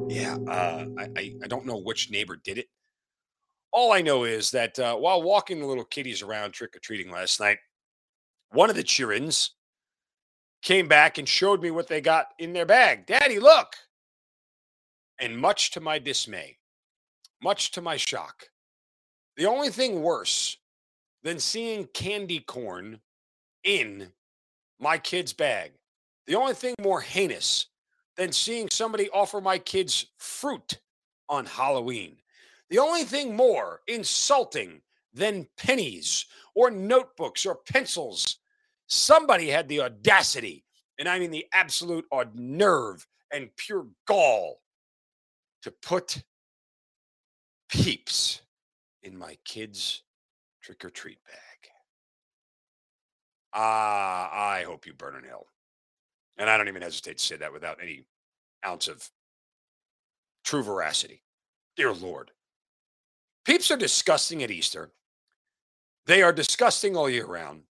Yeah, 0.08 0.38
uh, 0.48 0.86
I, 0.98 1.34
I, 1.44 1.46
don't 1.46 1.66
know 1.66 1.76
which 1.76 2.10
neighbor 2.10 2.38
did 2.42 2.56
it. 2.56 2.68
All 3.70 3.92
I 3.92 4.00
know 4.00 4.24
is 4.24 4.50
that 4.52 4.78
uh, 4.78 4.96
while 4.96 5.22
walking 5.22 5.60
the 5.60 5.66
little 5.66 5.84
kitties 5.84 6.22
around 6.22 6.52
trick 6.52 6.74
or 6.74 6.78
treating 6.78 7.12
last 7.12 7.38
night, 7.38 7.58
one 8.52 8.70
of 8.70 8.76
the 8.76 8.82
cheer-ins 8.82 9.55
came 10.66 10.88
back 10.88 11.16
and 11.16 11.28
showed 11.28 11.62
me 11.62 11.70
what 11.70 11.86
they 11.86 12.00
got 12.00 12.34
in 12.40 12.52
their 12.52 12.66
bag. 12.66 13.06
Daddy, 13.06 13.38
look! 13.38 13.76
And 15.20 15.38
much 15.38 15.70
to 15.70 15.80
my 15.80 16.00
dismay, 16.00 16.58
much 17.40 17.70
to 17.70 17.80
my 17.80 17.96
shock, 17.96 18.48
the 19.36 19.46
only 19.46 19.68
thing 19.70 20.02
worse 20.02 20.56
than 21.22 21.38
seeing 21.38 21.86
candy 21.94 22.40
corn 22.40 22.98
in 23.62 24.08
my 24.80 24.98
kid's 24.98 25.32
bag, 25.32 25.70
the 26.26 26.34
only 26.34 26.54
thing 26.54 26.74
more 26.82 27.00
heinous 27.00 27.66
than 28.16 28.32
seeing 28.32 28.68
somebody 28.68 29.08
offer 29.10 29.40
my 29.40 29.58
kids 29.58 30.06
fruit 30.18 30.80
on 31.28 31.46
Halloween, 31.46 32.16
the 32.70 32.80
only 32.80 33.04
thing 33.04 33.36
more 33.36 33.82
insulting 33.86 34.82
than 35.14 35.46
pennies 35.56 36.26
or 36.56 36.72
notebooks 36.72 37.46
or 37.46 37.54
pencils, 37.54 38.38
somebody 38.86 39.48
had 39.48 39.68
the 39.68 39.80
audacity, 39.80 40.64
and 40.98 41.08
I 41.08 41.18
mean 41.18 41.30
the 41.30 41.46
absolute 41.52 42.06
nerve 42.34 43.06
and 43.32 43.50
pure 43.56 43.86
gall, 44.06 44.60
to 45.62 45.70
put 45.70 46.22
peeps 47.68 48.42
in 49.02 49.16
my 49.16 49.36
kids' 49.44 50.02
trick 50.62 50.84
or 50.84 50.90
treat 50.90 51.18
bag. 51.24 51.70
Ah, 53.52 54.30
I 54.32 54.62
hope 54.62 54.86
you 54.86 54.92
burn 54.92 55.16
in 55.16 55.24
hell. 55.24 55.46
And 56.38 56.50
I 56.50 56.58
don't 56.58 56.68
even 56.68 56.82
hesitate 56.82 57.18
to 57.18 57.24
say 57.24 57.36
that 57.36 57.52
without 57.52 57.78
any 57.82 58.04
ounce 58.64 58.86
of 58.86 59.08
true 60.44 60.62
veracity. 60.62 61.22
Dear 61.76 61.92
Lord. 61.92 62.30
Peeps 63.44 63.70
are 63.70 63.76
disgusting 63.76 64.42
at 64.42 64.50
Easter. 64.50 64.92
They 66.06 66.22
are 66.22 66.32
disgusting 66.32 66.96
all 66.96 67.08
year 67.08 67.26
round. 67.26 67.62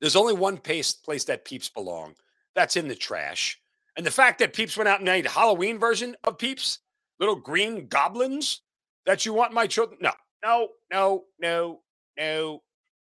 There's 0.00 0.16
only 0.16 0.34
one 0.34 0.58
place, 0.58 0.92
place 0.92 1.24
that 1.24 1.44
peeps 1.44 1.68
belong. 1.68 2.14
That's 2.54 2.76
in 2.76 2.88
the 2.88 2.94
trash. 2.94 3.60
And 3.96 4.04
the 4.04 4.10
fact 4.10 4.38
that 4.40 4.52
peeps 4.54 4.76
went 4.76 4.88
out 4.88 5.00
and 5.00 5.06
made 5.06 5.26
a 5.26 5.30
Halloween 5.30 5.78
version 5.78 6.16
of 6.24 6.38
peeps, 6.38 6.80
little 7.18 7.36
green 7.36 7.88
goblins 7.88 8.60
that 9.06 9.24
you 9.24 9.32
want 9.32 9.52
my 9.52 9.66
children. 9.66 9.98
No, 10.02 10.12
no, 10.42 10.68
no, 10.90 11.24
no, 11.40 11.80
no, 12.18 12.62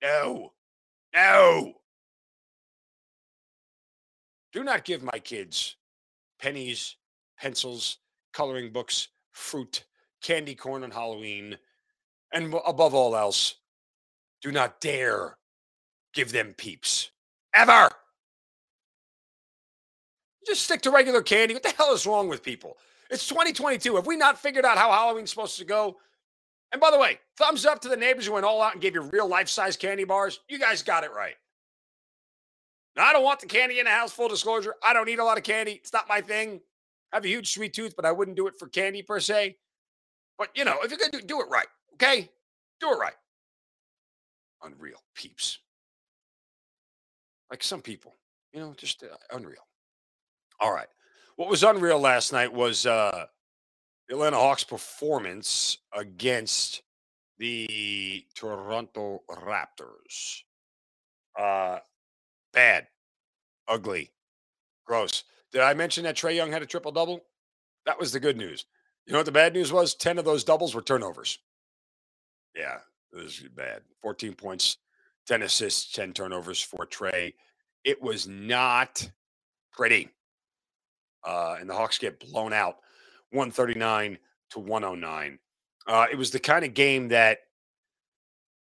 no, 0.03 0.53
no. 1.15 1.73
Do 4.53 4.65
not 4.65 4.85
give 4.85 5.03
my 5.03 5.19
kids 5.19 5.77
pennies, 6.41 6.97
pencils, 7.39 7.99
coloring 8.33 8.73
books, 8.73 9.09
fruit, 9.31 9.85
candy 10.21 10.55
corn 10.55 10.83
on 10.83 10.91
Halloween, 10.91 11.57
and 12.33 12.55
above 12.67 12.95
all 12.95 13.15
else, 13.15 13.57
do 14.41 14.51
not 14.51 14.81
dare 14.81 15.37
give 16.13 16.33
them 16.33 16.55
peeps. 16.57 17.11
Ever. 17.55 17.91
Just 20.47 20.65
stick 20.65 20.83
to 20.83 20.91
regular 20.91 21.23
candy. 21.23 21.55
What 21.55 21.63
the 21.63 21.71
hell 21.71 21.93
is 21.95 22.07
wrong 22.07 22.29
with 22.29 22.43
people? 22.43 22.77
It's 23.11 23.29
2022. 23.29 23.97
Have 23.97 24.07
we 24.07 24.17
not 24.17 24.39
figured 24.39 24.65
out 24.65 24.79
how 24.79 24.91
Halloween's 24.91 25.31
supposed 25.31 25.59
to 25.59 25.65
go? 25.65 25.99
And 26.73 26.81
by 26.81 26.91
the 26.91 26.99
way, 26.99 27.21
thumbs 27.37 27.67
up 27.67 27.81
to 27.83 27.89
the 27.89 27.97
neighbors 27.97 28.27
who 28.27 28.33
went 28.33 28.47
all 28.47 28.63
out 28.63 28.73
and 28.73 28.81
gave 28.81 28.95
you 28.95 29.03
real 29.03 29.29
life 29.29 29.49
size 29.49 29.77
candy 29.77 30.05
bars. 30.05 30.41
You 30.49 30.59
guys 30.59 30.83
got 30.83 31.05
it 31.05 31.13
right. 31.15 31.35
Now, 32.97 33.05
I 33.05 33.13
don't 33.13 33.25
want 33.25 33.41
the 33.41 33.47
candy 33.47 33.79
in 33.79 33.85
the 33.85 33.91
house, 33.91 34.13
full 34.13 34.29
disclosure. 34.29 34.75
I 34.83 34.93
don't 34.93 35.09
eat 35.09 35.19
a 35.19 35.25
lot 35.25 35.39
of 35.39 35.45
candy. 35.45 35.73
It's 35.73 35.93
not 35.93 36.09
my 36.09 36.21
thing. 36.21 36.61
I 37.13 37.17
have 37.17 37.25
a 37.25 37.29
huge 37.29 37.53
sweet 37.53 37.75
tooth, 37.75 37.95
but 37.95 38.05
I 38.05 38.13
wouldn't 38.13 38.37
do 38.37 38.47
it 38.47 38.59
for 38.59 38.69
candy 38.69 39.03
per 39.03 39.21
se. 39.21 39.57
But, 40.39 40.49
you 40.55 40.65
know, 40.65 40.79
if 40.83 40.91
you're 40.91 40.99
going 40.99 41.11
to 41.13 41.19
do, 41.19 41.27
do 41.27 41.41
it 41.41 41.49
right, 41.51 41.67
okay? 41.95 42.31
Do 42.81 42.91
it 42.93 42.99
right. 42.99 43.15
Unreal 44.63 45.03
peeps. 45.15 45.59
Like 47.53 47.63
some 47.63 47.83
people, 47.83 48.17
you 48.55 48.61
know, 48.61 48.73
just 48.75 49.03
uh, 49.03 49.09
unreal. 49.31 49.67
All 50.59 50.73
right. 50.73 50.89
What 51.37 51.51
was 51.51 51.63
unreal 51.63 52.01
last 52.01 52.33
night 52.33 52.51
was 52.51 52.87
uh, 52.87 53.27
Atlanta 54.11 54.39
Hawks' 54.39 54.65
performance 54.65 55.77
against 55.95 56.81
the 57.37 58.25
Toronto 58.35 59.21
Raptors. 59.31 60.45
Uh, 61.39 61.81
Bad. 62.55 62.87
Ugly. 63.69 64.11
Gross. 64.87 65.25
Did 65.53 65.61
I 65.61 65.75
mention 65.75 66.05
that 66.05 66.17
Trae 66.17 66.35
Young 66.35 66.51
had 66.53 66.63
a 66.63 66.67
triple 66.67 66.91
double? 66.91 67.23
That 67.85 67.99
was 67.99 68.13
the 68.13 68.21
good 68.21 68.39
news. 68.39 68.65
You 69.05 69.13
know 69.13 69.19
what 69.19 69.27
the 69.27 69.33
bad 69.33 69.53
news 69.53 69.71
was? 69.71 69.95
10 69.95 70.19
of 70.19 70.25
those 70.25 70.43
doubles 70.43 70.75
were 70.75 70.81
turnovers. 70.81 71.39
Yeah, 72.57 72.79
it 73.13 73.23
was 73.23 73.45
bad. 73.55 73.83
14 74.01 74.33
points, 74.33 74.79
10 75.27 75.43
assists, 75.43 75.93
10 75.93 76.13
turnovers 76.13 76.61
for 76.61 76.87
Trae. 76.87 77.35
It 77.85 78.01
was 78.01 78.27
not 78.29 79.09
pretty. 79.73 80.09
Uh, 81.25 81.57
and 81.61 81.69
the 81.69 81.75
Hawks 81.75 81.99
get 81.99 82.21
blown 82.21 82.53
out 82.53 82.77
139 83.31 84.19
to 84.51 84.61
109. 84.61 85.39
Uh, 85.87 86.07
it 86.11 86.17
was 86.17 86.31
the 86.31 86.39
kind 86.39 86.65
of 86.65 86.75
game 86.75 87.09
that 87.09 87.39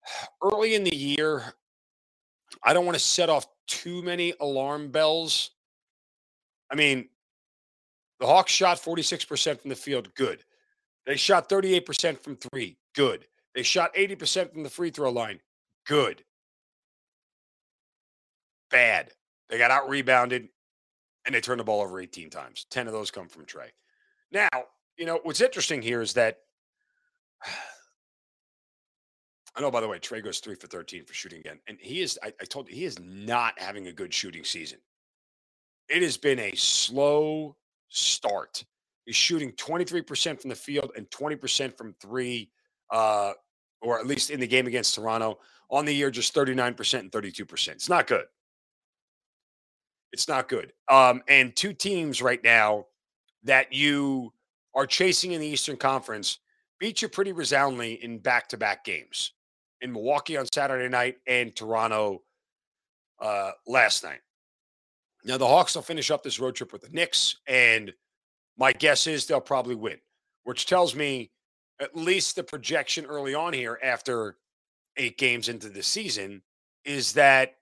early 0.44 0.76
in 0.76 0.84
the 0.84 0.96
year, 0.96 1.54
I 2.64 2.74
don't 2.74 2.86
want 2.86 2.96
to 2.96 3.04
set 3.04 3.30
off 3.30 3.48
too 3.68 4.02
many 4.02 4.34
alarm 4.40 4.92
bells. 4.92 5.52
I 6.72 6.76
mean, 6.76 7.10
the 8.20 8.28
Hawks 8.28 8.52
shot 8.52 8.78
46% 8.78 9.60
from 9.60 9.70
the 9.70 9.76
field. 9.76 10.14
Good. 10.16 10.44
They 11.06 11.16
shot 11.16 11.50
38% 11.50 12.20
from 12.20 12.36
three. 12.36 12.78
Good. 12.96 13.26
They 13.56 13.64
shot 13.64 13.94
80% 13.96 14.54
from 14.54 14.64
the 14.64 14.70
free 14.70 14.92
throw 14.92 15.12
line. 15.12 15.40
Good. 15.88 16.24
Bad. 18.72 19.12
They 19.50 19.58
got 19.58 19.72
out 19.72 19.90
rebounded 19.90 20.48
and 21.26 21.36
they 21.36 21.42
turned 21.42 21.60
the 21.60 21.64
ball 21.64 21.82
over 21.82 22.00
18 22.00 22.30
times. 22.30 22.66
10 22.72 22.88
of 22.88 22.94
those 22.94 23.12
come 23.12 23.28
from 23.28 23.46
Trae. 23.46 23.70
Now, 24.32 24.48
you 24.98 25.06
know, 25.06 25.20
what's 25.24 25.42
interesting 25.42 25.82
here 25.82 26.02
is 26.02 26.14
that 26.14 26.38
I 29.56 29.60
know, 29.60 29.70
by 29.70 29.82
the 29.82 29.88
way, 29.88 30.00
Trae 30.00 30.24
goes 30.24 30.40
three 30.40 30.56
for 30.56 30.68
13 30.68 31.04
for 31.04 31.14
shooting 31.14 31.40
again. 31.40 31.60
And 31.68 31.78
he 31.82 32.02
is, 32.02 32.18
I, 32.24 32.32
I 32.40 32.46
told 32.46 32.70
you, 32.70 32.76
he 32.76 32.86
is 32.86 32.98
not 33.00 33.60
having 33.60 33.88
a 33.88 33.92
good 33.92 34.14
shooting 34.14 34.46
season. 34.46 34.80
It 35.90 36.02
has 36.02 36.16
been 36.16 36.40
a 36.40 36.56
slow 36.56 37.58
start. 37.90 38.64
He's 39.06 39.18
shooting 39.18 39.52
23% 39.54 40.40
from 40.40 40.50
the 40.50 40.56
field 40.56 40.92
and 40.96 41.10
20% 41.10 41.78
from 41.78 41.94
three, 42.02 42.50
uh, 42.92 43.34
or 43.82 44.00
at 44.00 44.08
least 44.08 44.30
in 44.30 44.40
the 44.40 44.48
game 44.48 44.68
against 44.68 44.96
Toronto. 44.96 45.40
On 45.70 45.84
the 45.84 45.94
year, 45.94 46.12
just 46.12 46.34
39% 46.34 47.00
and 47.00 47.12
32%. 47.12 47.68
It's 47.70 47.90
not 47.90 48.08
good. 48.08 48.26
It's 50.12 50.28
not 50.28 50.50
good. 50.50 50.74
Um, 50.90 51.22
and 51.28 51.56
two 51.56 51.74
teams 51.74 52.22
right 52.22 52.44
now 52.44 52.86
that 53.44 53.74
you 53.74 54.34
are 54.76 54.86
chasing 54.86 55.32
in 55.32 55.42
the 55.42 55.48
Eastern 55.48 55.78
Conference 55.78 56.40
beat 56.80 57.02
you 57.02 57.08
pretty 57.08 57.32
resoundingly 57.32 58.04
in 58.04 58.20
back 58.20 58.48
to 58.50 58.58
back 58.58 58.84
games 58.84 59.34
in 59.82 59.92
Milwaukee 59.92 60.38
on 60.38 60.46
Saturday 60.54 60.90
night 60.90 61.18
and 61.28 61.56
Toronto 61.56 62.22
uh, 63.22 63.52
last 63.68 64.04
night. 64.04 64.20
Now, 65.24 65.38
the 65.38 65.48
Hawks 65.48 65.76
will 65.76 65.84
finish 65.84 66.10
up 66.10 66.24
this 66.24 66.40
road 66.40 66.56
trip 66.56 66.74
with 66.74 66.82
the 66.82 66.90
Knicks, 66.90 67.38
and 67.48 67.94
my 68.58 68.74
guess 68.74 69.06
is 69.06 69.26
they'll 69.26 69.40
probably 69.40 69.76
win, 69.76 69.98
which 70.44 70.66
tells 70.66 70.96
me 70.96 71.32
at 71.80 71.96
least 71.96 72.36
the 72.36 72.44
projection 72.44 73.06
early 73.06 73.36
on 73.36 73.54
here 73.54 73.80
after 73.84 74.38
eight 74.98 75.18
games 75.18 75.50
into 75.50 75.70
the 75.70 75.84
season 75.84 76.42
is 76.86 77.14
that 77.14 77.56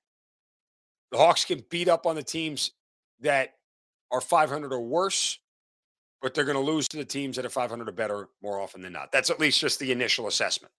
the 1.12 1.18
Hawks 1.18 1.46
can 1.46 1.64
beat 1.70 1.88
up 1.88 2.06
on 2.06 2.16
the 2.16 2.24
teams 2.24 2.72
that 3.22 3.56
are 4.12 4.22
500 4.22 4.74
or 4.74 4.82
worse, 4.82 5.40
but 6.22 6.34
they're 6.34 6.46
going 6.46 6.58
to 6.58 6.72
lose 6.72 6.88
to 6.90 6.98
the 6.98 7.06
teams 7.06 7.36
that 7.36 7.46
are 7.46 7.50
500 7.50 7.88
or 7.88 7.92
better 7.92 8.30
more 8.42 8.60
often 8.60 8.82
than 8.82 8.94
not. 8.94 9.12
That's 9.12 9.30
at 9.30 9.40
least 9.40 9.60
just 9.60 9.80
the 9.80 9.92
initial 9.92 10.28
assessment. 10.28 10.74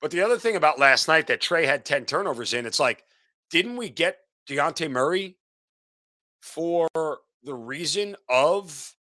But 0.00 0.10
the 0.10 0.20
other 0.20 0.36
thing 0.36 0.56
about 0.56 0.80
last 0.80 1.06
night 1.06 1.28
that 1.28 1.40
Trae 1.40 1.64
had 1.64 1.84
10 1.84 2.06
turnovers 2.06 2.54
in, 2.54 2.66
it's 2.66 2.80
like, 2.80 3.04
didn't 3.50 3.76
we 3.76 3.88
get 3.88 4.18
Dejounte 4.48 4.90
Murray 4.90 5.36
for 6.40 6.88
the 7.44 7.54
reason 7.54 8.16
of 8.28 8.94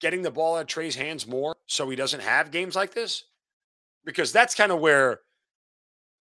getting 0.00 0.22
the 0.22 0.30
ball 0.30 0.56
out 0.56 0.62
of 0.62 0.66
Trae's 0.68 0.94
hands 0.94 1.26
more 1.26 1.56
so 1.66 1.90
he 1.90 1.96
doesn't 1.96 2.20
have 2.20 2.52
games 2.52 2.76
like 2.76 2.94
this? 2.94 3.24
Because 4.04 4.32
that's 4.32 4.54
kind 4.54 4.70
of 4.70 4.78
where, 4.78 5.20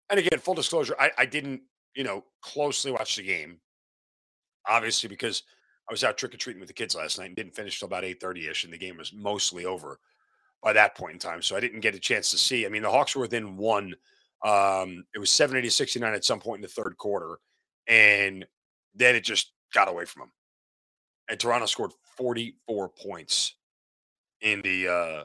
and 0.09 0.19
again, 0.19 0.39
full 0.39 0.55
disclosure, 0.55 0.95
I, 0.97 1.11
I 1.17 1.25
didn't, 1.25 1.61
you 1.97 2.03
know, 2.03 2.23
closely 2.41 2.91
watch 2.91 3.15
the 3.15 3.23
game. 3.23 3.59
Obviously, 4.69 5.09
because 5.09 5.43
I 5.89 5.93
was 5.93 6.03
out 6.03 6.17
trick 6.17 6.33
or 6.33 6.37
treating 6.37 6.59
with 6.59 6.67
the 6.67 6.73
kids 6.73 6.95
last 6.95 7.17
night 7.17 7.25
and 7.25 7.35
didn't 7.35 7.55
finish 7.55 7.79
till 7.79 7.87
about 7.87 8.03
8:30 8.03 8.47
ish, 8.47 8.63
and 8.63 8.71
the 8.71 8.77
game 8.77 8.97
was 8.97 9.11
mostly 9.11 9.65
over 9.65 9.99
by 10.61 10.73
that 10.73 10.95
point 10.95 11.13
in 11.13 11.19
time. 11.19 11.41
So 11.41 11.55
I 11.55 11.59
didn't 11.59 11.79
get 11.79 11.95
a 11.95 11.99
chance 11.99 12.29
to 12.31 12.37
see. 12.37 12.65
I 12.65 12.69
mean, 12.69 12.83
the 12.83 12.91
Hawks 12.91 13.15
were 13.15 13.21
within 13.21 13.57
one. 13.57 13.95
Um, 14.45 15.05
it 15.15 15.19
was 15.19 15.31
70 15.31 15.61
to 15.63 15.71
69 15.71 16.13
at 16.13 16.23
some 16.23 16.39
point 16.39 16.59
in 16.59 16.61
the 16.61 16.67
third 16.67 16.95
quarter. 16.97 17.39
And 17.87 18.45
then 18.93 19.15
it 19.15 19.23
just 19.23 19.53
got 19.73 19.87
away 19.87 20.05
from 20.05 20.21
them. 20.21 20.31
And 21.29 21.39
Toronto 21.39 21.65
scored 21.65 21.93
44 22.17 22.89
points 22.89 23.55
in 24.41 24.61
the 24.61 24.87
uh 24.87 25.23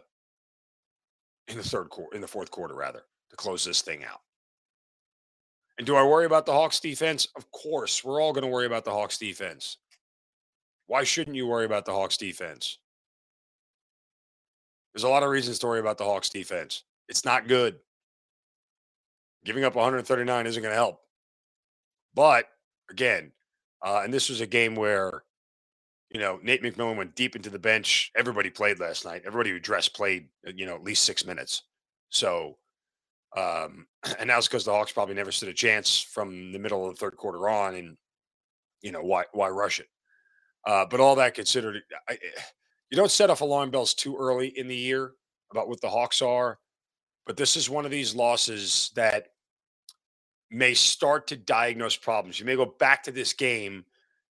in 1.49 1.59
the 1.59 1.63
third 1.65 1.91
quarter, 1.91 2.15
in 2.15 2.23
the 2.23 2.29
fourth 2.29 2.51
quarter, 2.51 2.75
rather, 2.75 3.03
to 3.31 3.37
close 3.37 3.65
this 3.65 3.83
thing 3.83 4.05
out. 4.05 4.21
And 5.79 5.87
do 5.87 5.97
I 5.97 6.03
worry 6.03 6.27
about 6.27 6.47
the 6.47 6.53
Hawks 6.53 6.81
defense? 6.81 7.29
Of 7.37 7.51
course, 7.51 8.05
we're 8.05 8.21
all 8.21 8.33
going 8.33 8.45
to 8.45 8.51
worry 8.51 8.67
about 8.67 8.85
the 8.85 8.93
Hawks 8.93 9.19
defense. 9.19 9.79
Why 10.87 11.05
shouldn't 11.05 11.37
you 11.37 11.47
worry 11.47 11.65
about 11.65 11.87
the 11.87 11.93
Hawks 11.93 12.17
defense? 12.17 12.79
There's 14.93 15.05
a 15.05 15.09
lot 15.09 15.23
of 15.23 15.31
reasons 15.31 15.59
to 15.61 15.67
worry 15.67 15.81
about 15.81 15.99
the 15.99 16.05
Hawks 16.05 16.29
defense. 16.29 16.83
It's 17.09 17.25
not 17.25 17.49
good. 17.49 17.77
Giving 19.45 19.65
up 19.65 19.75
139 19.75 20.47
isn't 20.47 20.63
going 20.63 20.71
to 20.71 20.77
help. 20.77 21.01
But 22.15 22.47
again, 22.91 23.33
uh, 23.83 24.03
and 24.05 24.13
this 24.13 24.29
was 24.29 24.41
a 24.41 24.47
game 24.47 24.75
where, 24.75 25.25
you 26.11 26.21
know, 26.21 26.39
Nate 26.43 26.63
McMillan 26.63 26.97
went 26.97 27.17
deep 27.17 27.35
into 27.35 27.51
the 27.51 27.59
bench. 27.59 28.13
Everybody 28.17 28.51
played 28.51 28.79
last 28.79 29.05
night. 29.05 29.23
Everybody 29.27 29.51
who 29.51 29.59
dressed 29.59 29.97
played, 29.97 30.29
uh, 30.47 30.53
you 30.55 30.67
know, 30.67 30.75
at 30.75 30.85
least 30.85 31.05
six 31.05 31.25
minutes. 31.25 31.63
So, 32.11 32.59
um, 33.37 33.87
and 34.19 34.31
that's 34.31 34.49
because 34.49 34.65
the 34.65 34.73
Hawks 34.73 34.93
probably 34.93 35.15
never 35.15 35.33
stood 35.33 35.49
a 35.49 35.55
chance 35.55 36.01
from 36.01 36.53
the 36.53 36.59
middle 36.59 36.87
of 36.87 36.95
the 36.95 36.99
third 36.99 37.17
quarter 37.17 37.49
on. 37.49 37.75
And, 37.75 37.97
you 38.83 38.93
know, 38.93 39.03
why 39.03 39.25
why 39.33 39.49
rush 39.49 39.81
it? 39.81 39.89
Uh, 40.67 40.87
but 40.87 41.01
all 41.01 41.17
that 41.17 41.35
considered, 41.35 41.83
I, 42.09 42.19
you 42.91 42.97
don't 42.97 43.11
set 43.11 43.31
off 43.31 43.41
alarm 43.41 43.71
bells 43.71 43.95
too 43.95 44.17
early 44.17 44.49
in 44.49 44.69
the 44.69 44.77
year 44.77 45.13
about 45.51 45.69
what 45.69 45.81
the 45.81 45.89
Hawks 45.89 46.23
are. 46.23 46.59
But 47.27 47.37
this 47.37 47.57
is 47.57 47.71
one 47.71 47.85
of 47.85 47.91
these 47.91 48.15
losses 48.15 48.91
that 48.97 49.29
may 50.51 50.75
start 50.75 51.29
to 51.29 51.37
diagnose 51.37 51.97
problems. 51.97 52.39
You 52.39 52.47
may 52.47 52.57
go 52.57 52.67
back 52.67 53.05
to 53.05 53.13
this 53.13 53.33
game 53.33 53.85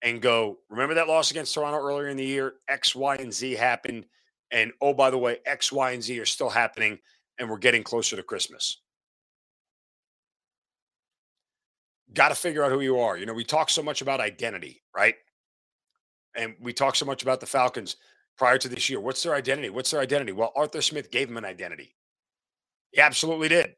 and 0.03 0.23
go, 0.23 0.59
remember 0.71 0.95
that 0.95 1.09
loss 1.09 1.31
against 1.31 1.53
Toronto 1.53 1.79
earlier 1.79 2.09
in 2.09 2.17
the 2.17 2.25
year? 2.25 2.55
X, 2.69 2.95
Y, 2.95 3.17
and 3.17 3.33
Z 3.33 3.53
happened. 3.53 4.07
And 4.51 4.73
oh, 4.81 4.95
by 4.95 5.11
the 5.11 5.19
way, 5.19 5.39
X, 5.45 5.73
Y, 5.73 5.91
and 5.91 6.03
Z 6.03 6.19
are 6.21 6.27
still 6.27 6.49
happening, 6.49 6.99
and 7.39 7.51
we're 7.51 7.59
getting 7.59 7.83
closer 7.83 8.15
to 8.15 8.23
Christmas. 8.23 8.79
Got 12.17 12.31
to 12.31 12.35
figure 12.35 12.65
out 12.65 12.73
who 12.73 12.81
you 12.81 12.99
are. 12.99 13.17
You 13.17 13.27
know, 13.27 13.35
we 13.35 13.45
talk 13.45 13.71
so 13.71 13.83
much 13.83 14.03
about 14.03 14.21
identity, 14.21 14.83
right? 14.97 15.15
And 16.37 16.57
we 16.61 16.73
talk 16.73 16.97
so 16.97 17.07
much 17.07 17.23
about 17.23 17.41
the 17.41 17.47
Falcons 17.47 17.97
prior 18.37 18.59
to 18.59 18.69
this 18.69 18.91
year. 18.91 19.01
What's 19.01 19.23
their 19.23 19.35
identity? 19.35 19.71
What's 19.71 19.93
their 19.93 20.01
identity? 20.01 20.33
Well, 20.33 20.53
Arthur 20.57 20.83
Smith 20.83 21.11
gave 21.13 21.29
them 21.29 21.37
an 21.37 21.45
identity. 21.45 21.95
He 22.93 23.01
absolutely 23.01 23.49
did 23.49 23.77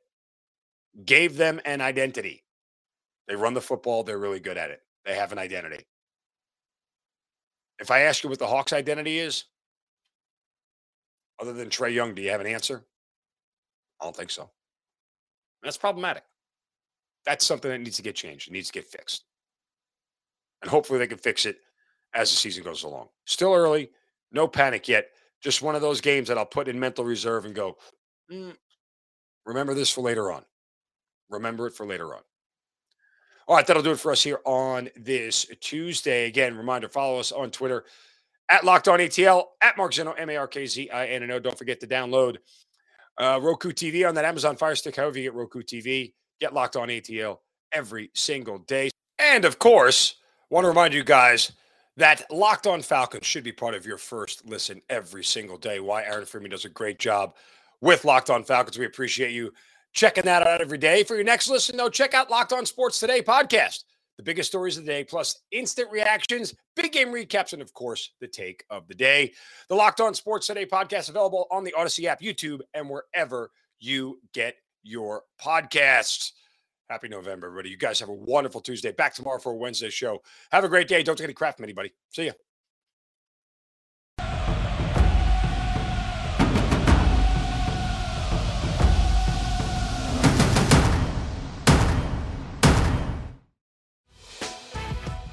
gave 1.04 1.36
them 1.36 1.60
an 1.64 1.80
identity. 1.80 2.44
They 3.26 3.36
run 3.36 3.54
the 3.54 3.60
football, 3.60 4.02
they're 4.02 4.18
really 4.18 4.40
good 4.40 4.56
at 4.56 4.70
it. 4.70 4.82
They 5.04 5.14
have 5.14 5.32
an 5.32 5.38
identity. 5.38 5.86
If 7.78 7.90
I 7.90 8.00
ask 8.00 8.24
you 8.24 8.30
what 8.30 8.38
the 8.38 8.46
Hawks' 8.46 8.72
identity 8.72 9.18
is, 9.18 9.44
other 11.40 11.52
than 11.52 11.68
Trae 11.68 11.94
Young, 11.94 12.14
do 12.14 12.22
you 12.22 12.30
have 12.30 12.40
an 12.40 12.46
answer? 12.46 12.84
I 14.00 14.04
don't 14.04 14.16
think 14.16 14.30
so. 14.30 14.50
That's 15.62 15.76
problematic. 15.76 16.24
That's 17.28 17.44
something 17.44 17.70
that 17.70 17.78
needs 17.78 17.98
to 17.98 18.02
get 18.02 18.14
changed. 18.14 18.48
It 18.48 18.52
needs 18.52 18.68
to 18.68 18.72
get 18.72 18.86
fixed. 18.86 19.24
And 20.62 20.70
hopefully 20.70 20.98
they 20.98 21.06
can 21.06 21.18
fix 21.18 21.44
it 21.44 21.58
as 22.14 22.30
the 22.30 22.36
season 22.38 22.64
goes 22.64 22.84
along. 22.84 23.08
Still 23.26 23.52
early, 23.52 23.90
no 24.32 24.48
panic 24.48 24.88
yet. 24.88 25.08
Just 25.42 25.60
one 25.60 25.74
of 25.74 25.82
those 25.82 26.00
games 26.00 26.28
that 26.28 26.38
I'll 26.38 26.46
put 26.46 26.68
in 26.68 26.80
mental 26.80 27.04
reserve 27.04 27.44
and 27.44 27.54
go, 27.54 27.76
mm, 28.32 28.56
remember 29.44 29.74
this 29.74 29.90
for 29.90 30.00
later 30.00 30.32
on. 30.32 30.42
Remember 31.28 31.66
it 31.66 31.74
for 31.74 31.84
later 31.84 32.14
on. 32.14 32.22
All 33.46 33.56
right, 33.56 33.66
that'll 33.66 33.82
do 33.82 33.90
it 33.90 34.00
for 34.00 34.10
us 34.10 34.22
here 34.22 34.40
on 34.46 34.88
this 34.96 35.44
Tuesday. 35.60 36.28
Again, 36.28 36.56
reminder 36.56 36.88
follow 36.88 37.20
us 37.20 37.30
on 37.30 37.50
Twitter 37.50 37.84
at 38.48 38.64
Locked 38.64 38.88
On 38.88 39.00
ATL, 39.00 39.44
at 39.60 39.76
Mark 39.76 39.92
Zinno, 39.92 40.14
M 40.16 40.30
A 40.30 40.36
R 40.36 40.48
K 40.48 40.64
Z 40.64 40.88
I 40.88 41.08
N 41.08 41.24
N 41.24 41.30
O. 41.32 41.38
Don't 41.38 41.58
forget 41.58 41.78
to 41.80 41.86
download 41.86 42.38
uh, 43.18 43.38
Roku 43.42 43.72
TV 43.72 44.08
on 44.08 44.14
that 44.14 44.24
Amazon 44.24 44.56
Fire 44.56 44.74
Stick, 44.74 44.96
however 44.96 45.18
you 45.18 45.24
get 45.24 45.34
Roku 45.34 45.62
TV. 45.62 46.14
Get 46.40 46.54
Locked 46.54 46.76
On 46.76 46.88
ATL 46.88 47.38
every 47.72 48.10
single 48.14 48.58
day. 48.58 48.90
And 49.18 49.44
of 49.44 49.58
course, 49.58 50.16
want 50.50 50.64
to 50.64 50.68
remind 50.68 50.94
you 50.94 51.04
guys 51.04 51.52
that 51.96 52.30
Locked 52.30 52.66
On 52.66 52.80
Falcons 52.80 53.26
should 53.26 53.44
be 53.44 53.52
part 53.52 53.74
of 53.74 53.84
your 53.84 53.98
first 53.98 54.46
listen 54.46 54.80
every 54.88 55.24
single 55.24 55.58
day. 55.58 55.80
Why 55.80 56.04
Aaron 56.04 56.24
Freeman 56.24 56.50
does 56.50 56.64
a 56.64 56.70
great 56.70 56.98
job 56.98 57.34
with 57.80 58.04
Locked 58.04 58.30
On 58.30 58.44
Falcons. 58.44 58.78
We 58.78 58.86
appreciate 58.86 59.32
you 59.32 59.52
checking 59.92 60.24
that 60.24 60.46
out 60.46 60.60
every 60.60 60.78
day. 60.78 61.02
For 61.02 61.16
your 61.16 61.24
next 61.24 61.48
listen, 61.48 61.76
though, 61.76 61.88
check 61.88 62.14
out 62.14 62.30
Locked 62.30 62.52
On 62.52 62.64
Sports 62.64 63.00
Today 63.00 63.20
podcast. 63.20 63.84
The 64.16 64.24
biggest 64.24 64.48
stories 64.48 64.76
of 64.76 64.84
the 64.84 64.90
day, 64.90 65.04
plus 65.04 65.40
instant 65.52 65.90
reactions, 65.92 66.54
big 66.74 66.92
game 66.92 67.08
recaps, 67.08 67.52
and 67.52 67.62
of 67.62 67.72
course, 67.72 68.12
the 68.20 68.26
take 68.26 68.64
of 68.68 68.88
the 68.88 68.94
day. 68.94 69.32
The 69.68 69.76
Locked 69.76 70.00
On 70.00 70.12
Sports 70.12 70.48
Today 70.48 70.66
podcast 70.66 71.08
available 71.08 71.46
on 71.52 71.62
the 71.62 71.74
Audacy 71.78 72.04
app, 72.04 72.20
YouTube, 72.20 72.60
and 72.74 72.90
wherever 72.90 73.50
you 73.78 74.20
get 74.34 74.56
your 74.88 75.22
podcasts. 75.40 76.32
Happy 76.88 77.08
November, 77.08 77.48
everybody. 77.48 77.68
You 77.68 77.76
guys 77.76 78.00
have 78.00 78.08
a 78.08 78.14
wonderful 78.14 78.62
Tuesday. 78.62 78.92
Back 78.92 79.14
tomorrow 79.14 79.38
for 79.38 79.52
a 79.52 79.56
Wednesday 79.56 79.90
show. 79.90 80.22
Have 80.50 80.64
a 80.64 80.68
great 80.68 80.88
day. 80.88 81.02
Don't 81.02 81.16
take 81.16 81.24
any 81.24 81.34
crap 81.34 81.56
from 81.56 81.64
anybody. 81.64 81.92
See 82.10 82.26
ya. 82.26 82.32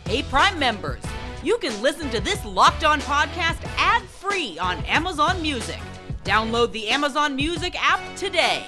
Hey, 0.08 0.24
Prime 0.24 0.60
members, 0.60 1.02
you 1.44 1.58
can 1.58 1.82
listen 1.82 2.10
to 2.12 2.20
this 2.20 2.44
locked 2.46 2.84
on 2.84 3.02
podcast 3.02 3.58
ad 3.78 4.04
free 4.04 4.58
on 4.60 4.84
Amazon 4.86 5.42
Music. 5.42 5.80
Download 6.24 6.72
the 6.72 6.88
Amazon 6.90 7.36
Music 7.36 7.76
app 7.78 8.02
today. 8.16 8.66